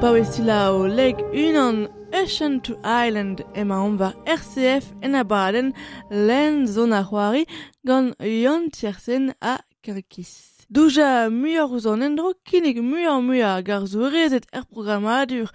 Paouestila 0.00 0.72
o 0.76 0.86
leg 0.86 1.16
unan 1.32 1.88
Ocean 2.12 2.60
to 2.60 2.76
Island 2.84 3.40
emaon 3.54 3.96
war 3.98 4.14
RCF 4.26 4.92
en 5.02 5.14
abaden 5.14 5.72
len 6.10 6.66
zon 6.66 6.92
a 6.92 7.02
c'hoari 7.02 7.44
gant 7.86 8.12
yon 8.20 8.68
tiersen 8.76 9.32
a 9.40 9.56
karkis. 9.84 10.32
Douja 10.68 11.30
muioc'h 11.32 11.72
ouzon 11.76 12.04
endro 12.06 12.34
kinnig 12.48 12.78
muioc'h 12.90 13.24
muioc'h 13.28 13.64
gar 13.68 13.84
zo 13.92 14.10
rezet 14.12 14.44
er 14.52 14.64
programadur 14.72 15.48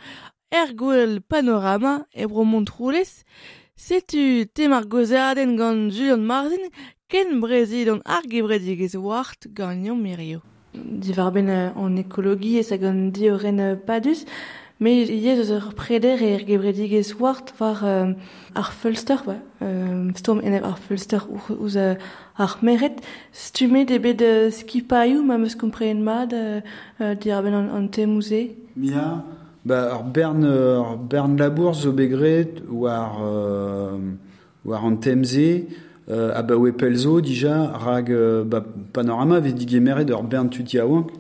er 0.52 0.70
gwell 0.74 1.22
panorama 1.30 1.94
e 2.12 2.26
bro 2.26 2.44
montroulez, 2.44 3.12
setu 3.78 4.46
temar 4.56 4.86
gozaden 4.94 5.54
gant 5.60 5.94
Julian 5.96 6.26
Martin 6.26 6.66
ken 7.12 7.42
brezid 7.44 7.94
an 7.94 8.02
ar 8.06 8.26
gebredig 8.34 8.82
ez 8.88 8.96
oart 8.96 9.54
gant 9.58 9.86
yon 9.86 10.02
mirio. 10.02 10.42
divarben 10.74 11.50
an 11.50 11.98
ekologi 11.98 12.58
e 12.60 12.64
sagon 12.64 13.12
di 13.12 13.30
oren 13.32 13.80
padus, 13.86 14.26
Me 14.82 14.90
yez 15.06 15.38
eus 15.38 15.52
ur 15.54 15.76
preder 15.78 16.18
e 16.26 16.32
er 16.34 16.42
gebredig 16.42 16.94
ez 16.98 17.14
wart 17.20 17.54
war 17.60 17.84
euh, 17.86 18.16
ar 18.56 18.72
fölster, 18.74 19.22
ba, 19.28 19.36
euh, 19.62 20.10
stom 20.18 20.40
enep 20.42 20.66
ar 20.66 20.80
fölster 20.82 21.22
ouz 21.54 21.76
uh, 21.78 21.94
ar 22.36 22.58
meret, 22.66 22.98
stume 23.32 23.86
de 23.86 24.00
bet 24.00 24.24
uh, 24.26 25.22
ma 25.22 25.38
meus 25.38 25.54
komprehen 25.54 26.02
mad 26.02 26.34
uh, 26.34 27.14
di 27.14 27.30
ben 27.30 27.54
an, 27.54 27.70
an 27.70 27.90
te 27.90 28.08
mouze. 28.08 28.50
Mia 28.76 29.24
ba, 29.64 29.94
ar 29.94 30.04
bern, 30.04 30.44
ar 30.44 30.98
bern 30.98 31.38
labour 31.38 31.76
zo 31.76 31.92
begret 31.92 32.64
ou 32.68 32.88
ar, 32.88 33.22
euh, 33.22 34.00
ou 34.66 34.74
ar 34.74 34.84
an 34.84 34.98
temze, 34.98 35.62
uh, 36.12 36.36
a 36.36 36.43
ba 36.43 36.58
oe 36.60 36.71
pelzo 36.71 37.21
dija 37.21 37.71
rag 37.86 38.12
uh, 38.12 38.43
ba, 38.43 38.62
panorama 38.93 39.39
ve 39.39 39.54
digemeret 39.54 40.12
ur 40.12 40.24
bern 40.24 40.50
aouank. 40.52 41.12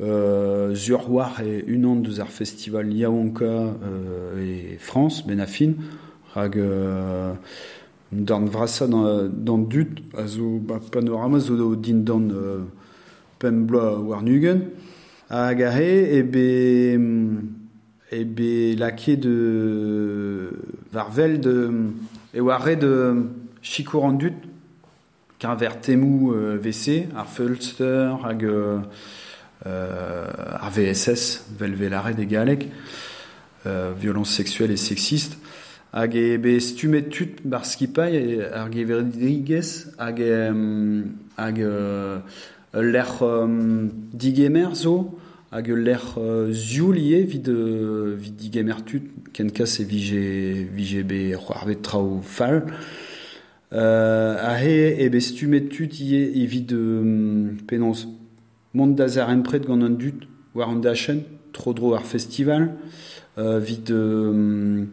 Euh, 0.00 0.74
sur 0.74 1.12
war 1.12 1.40
et 1.42 1.64
une 1.68 1.84
an 1.86 1.96
deus 1.96 2.18
ar 2.18 2.28
festival 2.28 2.92
Yaonka 2.92 3.44
euh, 3.44 4.72
et 4.72 4.76
France, 4.78 5.24
Benafin, 5.24 5.74
rag 6.34 6.56
euh, 6.58 7.34
d'an 8.10 8.44
vrasa 8.44 8.88
dans, 8.88 9.28
dans 9.28 9.58
dut, 9.58 10.02
a 10.16 10.26
zo 10.26 10.58
ba, 10.58 10.80
panorama 10.90 11.38
zo 11.38 11.76
din 11.76 12.02
dan 12.02 12.30
euh, 12.32 12.64
pembla 13.38 14.00
war 14.00 14.22
nugen, 14.22 14.70
hag 15.30 15.62
a 15.62 15.70
he, 15.70 16.18
e 16.18 16.22
be, 16.22 16.98
e 18.10 18.24
be 18.24 18.74
lake 18.76 19.20
de 19.20 20.50
varvel 20.90 21.38
de, 21.38 21.70
e 22.34 22.40
war 22.40 22.64
re 22.64 22.76
de 22.76 23.22
sikour 23.62 24.04
an 24.04 24.12
dut, 24.12 24.34
kar 25.38 25.56
ver 25.56 25.80
temou 25.80 26.32
euh, 26.32 26.58
VC, 26.58 27.08
ar 27.16 27.28
Fulster, 27.28 28.18
hag 28.24 28.44
euh, 28.44 28.80
ar 29.64 30.70
VSS, 30.70 31.46
vel 31.58 31.74
velare 31.74 32.14
de 32.14 32.24
galek, 32.24 32.68
euh, 33.66 33.92
violence 33.98 34.30
sexuelle 34.30 34.72
et 34.72 34.76
sexiste, 34.76 35.38
hag 35.92 36.16
e 36.16 36.38
be 36.40 36.58
stumet 36.58 37.10
tut 37.12 37.42
bar 37.44 37.66
skipai 37.68 38.40
ar 38.48 38.70
geverdigez 38.72 39.92
hag, 39.98 40.22
um, 40.24 41.12
hag 41.36 41.60
euh, 41.60 42.18
l'er 42.74 43.22
um, 43.22 43.90
digemer 44.12 44.74
zo, 44.74 45.18
hag 45.52 45.68
l'er 45.68 46.14
euh, 46.16 46.50
ziou 46.50 46.92
vid, 46.92 47.48
euh, 47.48 48.16
vid 48.18 48.36
digemer 48.36 48.84
tut, 48.84 49.04
ken 49.32 49.52
kas 49.52 49.80
e 49.80 49.84
vige, 49.84 50.22
vige 50.72 51.04
be 51.04 51.36
c'hoarvet 51.36 51.82
trao 51.84 52.22
fall, 52.24 52.64
euh, 53.72 54.36
a 54.38 54.56
he 54.62 55.04
e 55.04 55.08
be 55.08 55.20
stumet 55.20 55.68
tut 55.68 56.00
ie 56.00 56.42
evit 56.42 56.72
euh, 56.72 57.52
penons 57.66 58.06
mont 58.74 58.88
da 58.88 59.08
zar 59.08 59.30
empret 59.30 59.60
gant 59.60 59.82
an 59.82 59.90
dut 59.90 60.28
war 60.54 60.68
an 60.68 60.80
dachen, 60.80 61.22
tro 61.52 61.72
dro 61.72 61.94
ar 61.94 62.04
festival, 62.04 62.74
euh, 63.38 63.58
vid, 63.58 63.90
euh, 63.90 64.84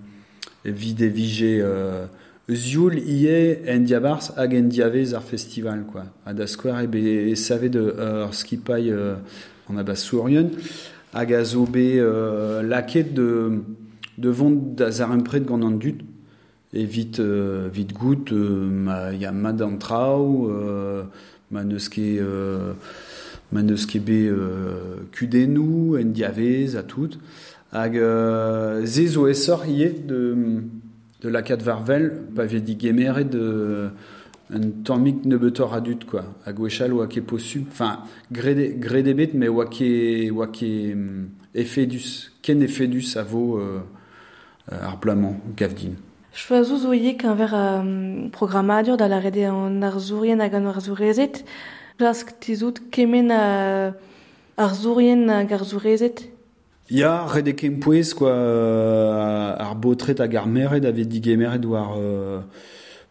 vid 0.66 1.02
e 1.02 1.08
vige 1.08 1.60
euh, 1.62 2.06
zioul 2.50 2.98
ie 3.00 3.58
en 3.68 3.84
diabars 3.84 4.32
hag 4.38 4.56
en 4.56 4.70
diavez 4.72 5.14
ar 5.14 5.24
festival, 5.24 5.84
quoi. 5.92 6.06
A 6.26 6.34
da 6.34 6.48
skwer 6.48 6.80
ebe 6.84 7.00
e 7.00 7.36
save 7.36 7.70
de 7.70 7.82
ur 7.82 8.34
skipai 8.34 8.90
euh, 8.90 9.16
an 9.70 9.78
a 9.78 9.84
bas 9.84 9.96
sourien, 9.96 10.50
hag 11.14 11.34
a 11.34 11.44
zo 11.44 11.66
be 11.66 12.00
euh, 12.00 12.64
laket 12.64 13.14
de, 13.14 13.62
de 14.18 14.30
vont 14.30 14.52
da 14.52 14.92
zar 14.92 15.12
empret 15.12 15.42
gant 15.42 15.62
an 15.62 15.72
dut, 15.72 16.00
e 16.74 16.86
vit, 16.86 17.20
euh, 17.20 17.70
vit 17.72 17.88
gout, 17.88 18.32
ma, 18.32 19.12
ya 19.14 19.32
mad 19.32 19.62
an 19.62 19.78
trao, 19.78 20.50
euh, 20.50 21.04
ma 21.52 21.64
neus 21.64 21.90
ket... 21.90 22.20
Euh, 22.20 22.74
ma 23.52 23.64
neus 23.64 23.86
ket 23.86 24.00
be 24.00 24.28
euh, 24.30 25.08
kudennou, 25.12 25.98
en 25.98 26.06
diavez, 26.06 26.76
a 26.76 26.84
tout. 26.84 27.18
Hag 27.72 27.98
euh, 27.98 28.86
ze 28.86 29.08
zo 29.08 29.28
esor 29.28 29.66
de, 29.66 30.64
de 31.22 31.30
la 31.30 31.42
kat 31.42 31.62
varvel, 31.62 32.12
pa 32.36 32.46
vie 32.46 32.62
di 32.62 32.78
gemere 32.80 33.26
de 33.26 33.90
un 34.52 34.72
tammik 34.84 35.26
nebetor 35.26 35.74
adut, 35.74 36.06
quoi. 36.06 36.24
Hag 36.46 36.60
wechal 36.60 36.94
oa 36.94 37.08
ket 37.08 37.22
posub, 37.22 37.68
enfin, 37.72 38.00
grede, 38.32 38.74
grede 38.80 39.14
bet, 39.14 39.34
me 39.34 39.50
oa 39.50 39.68
ket, 39.70 40.32
oa 40.34 40.50
ket 40.50 40.94
um, 40.94 41.30
efedus, 41.54 42.32
ken 42.42 42.62
efedus 42.66 43.16
a 43.18 43.24
vo 43.24 43.60
euh, 43.60 43.82
ar 44.70 44.98
blaman, 44.98 45.38
zo 46.78 46.94
ie 46.94 47.18
qu'un 47.18 47.36
ver 47.36 47.54
um, 47.54 48.30
programadur 48.32 48.98
da 48.98 49.08
la 49.08 49.20
rede 49.20 49.50
an 49.50 49.82
ar 49.82 50.00
zourien 50.00 50.40
hag 50.40 50.54
an 50.54 50.68
ar 50.68 50.82
zourezet, 50.82 51.44
Plask 51.98 52.40
tizout 52.40 52.80
kemen 52.92 53.32
a 53.32 53.94
ar 54.56 54.74
zourien 54.74 55.28
hag 55.30 55.52
ar 55.52 55.64
zourezet 55.64 56.30
Ya, 56.90 57.26
rede 57.26 57.54
kem 57.54 57.80
pouez, 57.80 58.14
quoi, 58.16 58.32
euh, 58.32 59.56
ar 59.58 59.76
botret 59.76 60.20
ar 60.36 60.48
meret 60.48 60.84
war, 61.66 61.96
euh, 61.98 62.40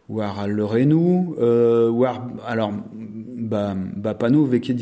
war 0.09 0.39
al 0.41 0.59
euh, 0.59 1.89
war, 1.91 2.27
alors, 2.45 2.73
ba, 2.93 3.75
ba 3.77 4.15
veke 4.29 4.75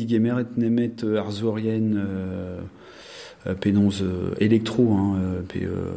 nemet 0.57 1.03
euh, 1.03 1.19
ar 1.19 1.31
zourien 1.31 1.95
euh, 1.95 2.59
euh, 3.45 3.53
penonz 3.53 4.01
euh, 4.01 4.33
hein, 4.41 5.15
euh, 5.21 5.41
pe, 5.47 5.59
euh, 5.59 5.91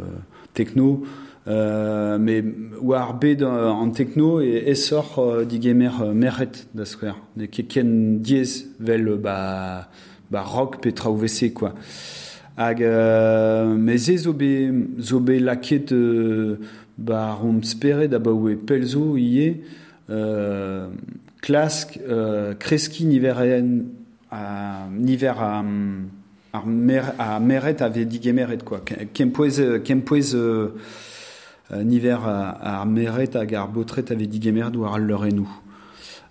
techno, 0.52 1.02
Euh, 1.02 1.29
mais 1.46 2.44
war 2.80 3.18
bet 3.18 3.42
en 3.42 3.90
techno 3.90 4.40
et 4.40 4.64
essor 4.66 5.18
euh, 5.18 5.44
digemer 5.44 5.90
euh, 6.02 6.12
meret 6.12 6.66
da 6.74 6.84
skwer 6.84 7.16
de 7.36 7.46
keken 7.46 8.20
diez 8.20 8.68
vel 8.78 9.16
ba 9.16 9.88
ba 10.30 10.42
rock 10.42 10.82
pe 10.82 10.90
trauvese 10.92 11.52
quoi. 11.54 11.74
Hag 12.58 12.82
euh, 12.82 13.74
mais 13.74 13.96
zo 13.96 14.34
be 14.34 14.70
zo 14.98 15.20
be 15.20 15.40
laket 15.40 15.92
euh, 15.92 16.58
pelzo 18.66 19.16
ie 19.16 19.62
euh, 20.10 20.88
klask 21.40 21.98
euh, 22.06 22.54
kreski 22.54 23.06
niveren 23.06 23.86
a 24.30 24.88
niver 24.90 25.34
a 25.38 25.64
a, 26.52 26.62
mer, 26.66 27.14
a 27.18 27.40
quoi 28.64 28.80
kem 29.14 29.32
poez 29.32 29.80
kem 29.84 30.02
poez 30.02 30.34
euh, 30.34 30.38
euh, 30.38 30.68
niver 31.70 32.18
ar 32.24 32.86
meret 32.86 33.34
hag 33.34 33.54
ar 33.54 33.68
botret 33.68 34.10
ave 34.10 34.26
digemerd 34.26 34.76
war 34.76 34.94
al 34.94 35.06
lerenou. 35.06 35.48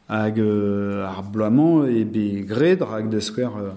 Hag 0.10 0.40
euh, 0.40 1.06
ar 1.06 1.24
bloamant 1.24 1.86
e 1.88 2.04
be 2.04 2.44
gred 2.46 2.82
hag 2.82 3.10
de 3.10 3.20
skwer 3.20 3.76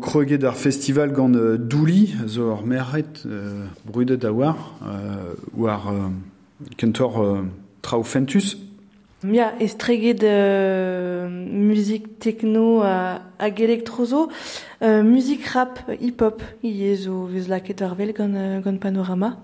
kreget 0.00 0.44
ar 0.44 0.56
festival 0.56 1.12
gant 1.12 1.34
euh, 1.36 1.56
douli 1.58 2.14
zo 2.26 2.50
ar 2.52 2.64
meret 2.64 3.24
euh, 3.26 3.66
brudet 3.84 4.24
a 4.24 4.32
war 4.32 4.56
euh, 4.82 5.34
war 5.54 5.88
euh, 5.92 6.10
kentor 6.76 7.44
trao 7.82 8.02
fentus 9.24 9.34
Ya, 9.34 9.54
estreget 9.60 10.14
de 10.14 11.28
musique 11.28 12.18
techno 12.18 12.82
a, 12.82 13.22
hag 13.38 13.60
elektrozo, 13.60 14.28
euh, 14.82 15.02
rap, 15.52 15.78
hip-hop, 16.00 16.42
ie 16.62 16.94
zo 16.96 17.24
vez 17.24 17.48
laket 17.48 17.82
arvel 17.82 18.12
gant, 18.12 18.34
euh, 18.34 18.60
gant 18.60 18.76
panorama. 18.76 19.38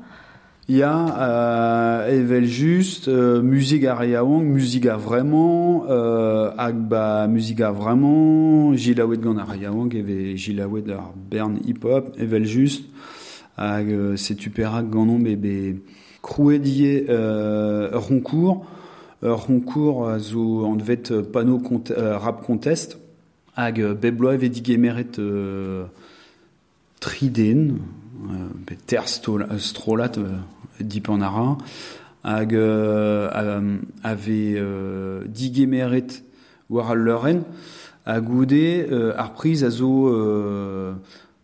Ya, 0.69 1.17
euh, 1.19 2.21
evel 2.21 2.47
just, 2.47 3.09
euh, 3.09 3.43
musique 3.43 3.85
a 3.85 3.95
reaouang, 3.97 4.45
musique 4.45 4.87
a 4.87 4.97
vraiment, 4.97 5.85
euh, 5.89 6.51
hag 6.57 6.77
ba 6.77 7.27
vraiment, 7.73 8.73
jilaouet 8.75 9.17
gant 9.17 9.39
ar 9.39 9.53
bern 11.17 11.59
hip-hop, 11.67 12.15
evel 12.19 12.45
just, 12.45 12.85
hag 13.57 13.91
euh, 13.91 14.17
setu 14.17 14.51
perak 14.51 14.89
gant 14.91 15.09
ombe 15.09 15.27
roncourt, 17.95 18.65
roncourt 19.23 20.09
a 20.09 20.19
zo 20.19 20.65
an 20.65 20.77
devet 20.77 21.11
euh, 21.11 21.23
euh, 21.91 22.17
rap 22.17 22.45
contest, 22.45 22.99
hag 23.57 23.81
euh, 23.81 23.95
beblo 23.95 24.33
eve 24.33 24.49
digemeret 24.49 25.19
euh, 25.19 25.85
triden, 27.01 27.79
euh, 28.31 28.49
be 28.67 28.75
ter 28.87 29.09
strolat, 29.09 30.13
euh, 30.17 30.39
dip 30.81 31.09
an 31.11 31.21
ara, 31.21 31.59
hag 32.25 32.55
euh, 32.55 33.29
euh, 33.35 33.77
ave 34.03 34.29
euh, 34.31 35.25
digemeret 35.27 36.23
war 36.71 36.91
al 36.93 36.99
leuren, 36.99 37.43
euh, 38.09 38.21
euh, 40.09 40.93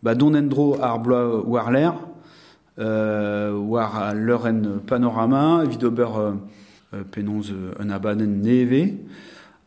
ba 0.02 0.14
don 0.14 0.34
endro 0.34 0.80
ar 0.80 0.98
bloa 0.98 1.42
war 1.44 1.70
euh, 2.78 3.52
panorama 4.86 5.62
evit 5.64 5.84
euh, 6.96 7.04
penonz 7.10 7.52
euh, 7.52 7.72
un 7.78 8.26
neve 8.26 8.94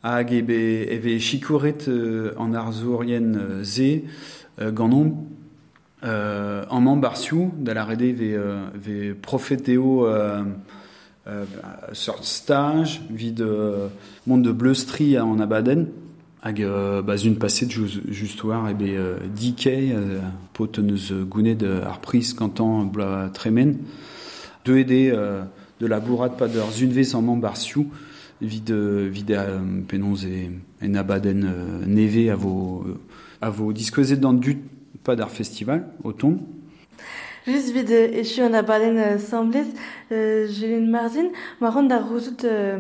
hag 0.04 0.34
ebe 0.34 0.52
eve 0.52 1.20
chikouret 1.20 1.88
euh, 1.88 2.34
an 2.38 2.54
euh, 2.54 3.64
ze 3.64 4.02
euh, 4.60 4.72
ganon 4.72 5.18
euh, 6.04 6.64
an 6.70 6.82
mambarsiou 6.82 7.52
da 7.58 7.74
la 7.74 7.84
rede 7.86 8.14
ve, 8.14 8.38
ve 8.76 9.16
sort 11.94 12.24
stage 12.24 13.02
vid 13.10 13.42
euh, 13.42 13.88
monde 14.26 14.44
de 14.44 14.52
bleustri 14.52 15.20
en 15.20 15.40
abaden 15.40 15.88
hag 16.42 16.62
euh, 16.62 17.02
baz 17.02 17.28
un 17.28 17.34
passet 17.34 17.70
just, 17.70 18.44
war 18.44 18.70
ebe 18.70 18.84
euh, 18.84 19.18
dikei 19.36 19.92
euh, 19.92 20.20
poteneus 20.54 21.12
gounet 21.12 21.58
ar 21.86 22.00
pris 22.00 22.34
kantan 22.34 22.86
bla 22.86 23.30
tremen 23.34 23.78
de 24.66 24.78
ede 24.78 25.12
euh, 25.14 25.44
de 25.80 25.88
la 25.88 26.00
bourrade 26.00 26.38
pas 26.38 26.48
d'heures 26.48 26.70
une 26.82 26.92
vez 26.92 27.16
en 27.16 27.22
mambarsiou 27.22 27.88
vid 28.42 28.72
euh, 28.72 29.08
vid 29.12 29.32
euh, 29.32 29.60
penonz 29.88 30.26
e 30.26 30.50
en 30.84 30.96
abaden 30.96 31.44
euh, 31.44 31.86
neve 31.86 32.30
a 32.30 32.36
vos 32.36 32.84
euh, 32.88 33.00
a 33.42 33.50
vos 33.50 33.74
disquezet 33.74 34.18
dans 34.18 34.34
du 34.34 34.58
pas 35.04 35.16
d'art 35.16 35.32
festival 35.32 35.88
automne 36.04 36.40
Just 37.48 37.74
vid 37.74 37.90
euh, 37.90 38.20
echu 38.20 38.42
an 38.44 38.54
abaden 38.54 38.98
euh, 38.98 39.18
samblez, 39.18 39.64
euh, 40.12 40.48
Julien 40.48 40.86
Marzin, 40.86 41.30
ma 41.62 41.72
ronde 41.72 41.92
ar 41.92 42.08
rozout, 42.08 42.44
euh, 42.44 42.80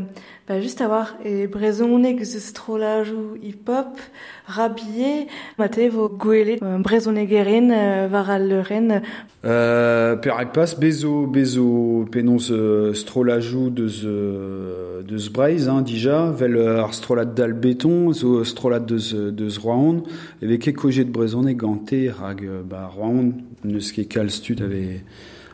bah, 0.50 0.60
just 0.60 0.82
a 0.82 0.90
war 0.90 1.16
e 1.24 1.46
brezonek 1.48 2.20
eus 2.20 2.34
strolajou 2.42 3.38
hip-hop, 3.42 4.00
rabie, 4.48 5.28
mate 5.60 5.90
vo 5.94 6.10
gwelet 6.10 6.58
euh, 6.64 6.80
brezonek 6.82 7.32
eren, 7.32 7.70
euh, 7.72 8.08
var 8.10 8.30
al 8.34 8.50
leuren, 8.50 9.04
Euh, 9.46 10.18
per 10.18 10.36
hag 10.36 10.52
pas 10.52 10.76
bezo 10.76 11.26
bezo 11.26 12.06
penons 12.12 12.52
euh, 12.52 12.94
strolajou 12.94 13.70
deus 13.70 14.02
euh, 14.04 15.02
deus 15.02 15.30
breiz 15.32 15.70
hein, 15.70 15.82
dija 15.82 16.30
vel 16.32 16.58
euh, 16.58 17.24
dal 17.34 17.54
beton 17.54 18.12
zo 18.12 18.44
strolat 18.44 18.82
deus 18.82 19.14
euh, 19.14 19.32
deus 19.32 19.58
roaon 19.58 20.04
eve 20.42 20.60
ket 20.60 20.76
kojet 20.76 21.06
brezoneg 21.06 21.56
gante 21.56 22.12
hag 22.20 22.44
euh, 22.44 22.64
ba 22.66 22.92
roaon 22.94 23.32
neus 23.64 23.94
ket 23.94 24.18
ave 24.18 25.06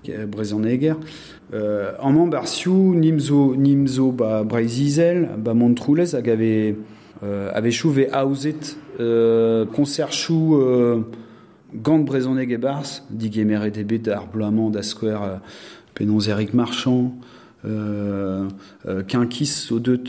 euh, 0.09 0.25
brezoneger 0.25 0.95
euh, 1.53 1.91
an 1.99 2.11
man 2.11 2.29
barsiou 2.29 2.95
nimzo 2.95 3.55
nimzo 3.55 4.11
ba 4.11 4.43
breiz 4.43 4.79
izel 4.79 5.29
ba 5.37 5.53
montroulez 5.53 6.15
hag 6.15 6.29
ave 6.29 6.75
euh, 7.23 7.51
ave 7.53 7.71
chou 7.71 7.91
ve 7.91 8.07
euh, 8.99 9.65
chou 10.11 10.55
euh, 10.55 11.01
gant 11.73 11.99
brezoneg 11.99 12.51
e 12.51 12.57
bars, 12.57 13.03
dig 13.09 13.45
bloamant 14.31 14.69
da 14.69 14.81
skwer 14.81 15.39
euh, 15.99 16.47
Marchand, 16.53 17.15
euh, 17.65 18.47
euh, 18.85 19.03
kinkis 19.03 19.69
o 19.71 19.79
deut 19.79 20.03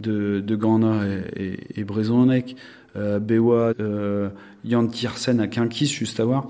de, 0.00 0.40
de 0.40 0.56
gana 0.56 1.04
e, 1.06 1.22
e, 1.36 1.80
e 1.80 1.84
brezoneg, 1.84 2.56
euh, 2.96 3.18
bewa 3.18 3.72
euh, 3.80 4.30
Yann 4.64 4.88
Tiersen 4.88 5.48
kinkis 5.48 5.86
just 5.86 6.20
a 6.20 6.26
war, 6.26 6.48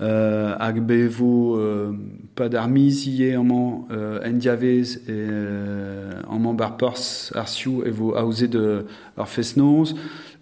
euh, 0.00 0.54
hag 0.58 0.80
bevo 0.80 1.56
euh, 1.56 1.92
pa 2.34 2.48
d'ar 2.48 2.68
miz 2.68 3.06
ie 3.06 3.32
amman 3.34 3.86
euh, 3.90 4.20
endiavez 4.24 4.96
e 4.96 5.10
euh, 5.10 6.22
amman 6.30 6.54
bar 6.54 6.76
pors 6.76 7.32
ar 7.34 7.48
siou 7.48 7.82
e 7.84 7.90
vo 7.90 8.14
aouze 8.14 8.48
de 8.48 8.84
ar 9.16 9.28
fesnoz, 9.28 9.94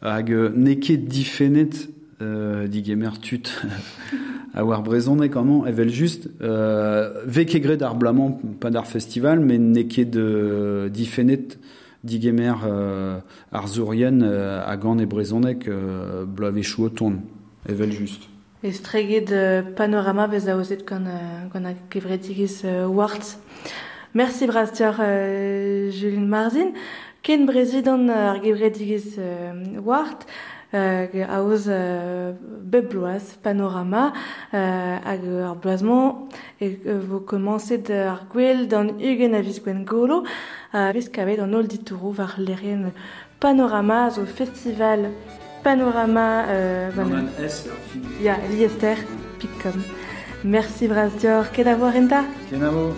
hag 0.03 0.31
neket 0.55 1.09
difenet 1.09 1.89
euh, 2.21 2.67
digemer 2.69 3.19
tut 3.21 3.51
a 4.55 4.65
war 4.65 4.83
brezonek 4.83 5.37
amman 5.37 5.67
evel 5.67 5.89
just 5.89 6.29
euh, 6.43 7.25
vekegret 7.27 7.83
ar 7.83 7.95
blamant 7.95 8.41
pa 8.61 8.71
d'ar 8.71 8.87
festival 8.87 9.41
mais 9.41 9.59
neket 9.59 10.11
de 10.11 10.91
difenet 10.93 11.59
digemer 12.05 12.55
euh, 12.65 13.19
ar 13.53 13.69
zourien 13.69 14.21
euh, 14.21 14.63
a 14.65 14.77
gant 14.77 14.99
e 14.99 15.07
brezonek 15.07 15.67
euh, 15.69 16.25
blave 16.25 16.63
chou 16.63 16.85
o 16.85 16.89
ton 16.89 17.21
evel 17.69 17.93
just 17.93 18.29
E 18.63 18.73
streget 18.73 19.31
panorama 19.77 20.27
vez 20.27 20.49
a 20.49 20.57
ozet 20.57 20.83
gant, 20.89 21.07
uh, 21.07 21.47
gant 21.53 21.67
a 21.67 21.75
kevredigez 21.91 22.65
uh, 22.65 22.89
wart. 22.89 23.37
Merci 24.15 24.47
brastior, 24.47 24.97
uh, 24.99 25.91
Julien 25.93 26.27
Marzin. 26.27 26.73
Ken 27.21 27.45
brezidon 27.45 28.09
ar 28.09 28.41
gevredigez 28.41 29.19
uh, 29.19 29.81
wart. 29.85 30.25
Uh, 30.73 31.05
a 31.29 31.43
oz 31.43 31.69
uh, 31.69 32.33
bep 32.41 32.89
bloaz, 32.91 33.37
panorama, 33.43 34.15
uh, 34.53 34.99
hag 35.05 35.21
ar 35.45 35.57
bloazman 35.61 36.27
e 36.59 36.79
uh, 36.87 36.99
vo 37.07 37.21
komanset 37.29 37.91
ar 37.91 38.25
gwell 38.33 38.67
d'an 38.67 38.97
ugen 38.99 39.37
a 39.37 39.43
viz 39.45 39.61
gwen 39.61 39.85
golo 39.85 40.25
a 40.73 40.89
uh, 40.89 40.93
vez 40.93 41.07
kavet 41.13 41.39
an 41.45 41.55
ol 41.55 41.69
ditourou 41.69 42.13
var 42.17 42.35
lerien 42.39 42.91
panorama 43.39 44.11
zo 44.11 44.25
festival 44.27 45.13
panorama 45.67 46.45
euh, 46.49 46.93
gant 46.93 47.27
S 47.43 47.69
Ya, 48.23 48.37
Liester, 48.53 48.95
Picom. 49.41 49.83
Merci 50.45 50.87
Brastior, 50.87 51.51
ket 51.51 51.67
a 51.67 51.75
voir 51.75 51.97
enta 51.97 52.23
Kenavo 52.49 52.95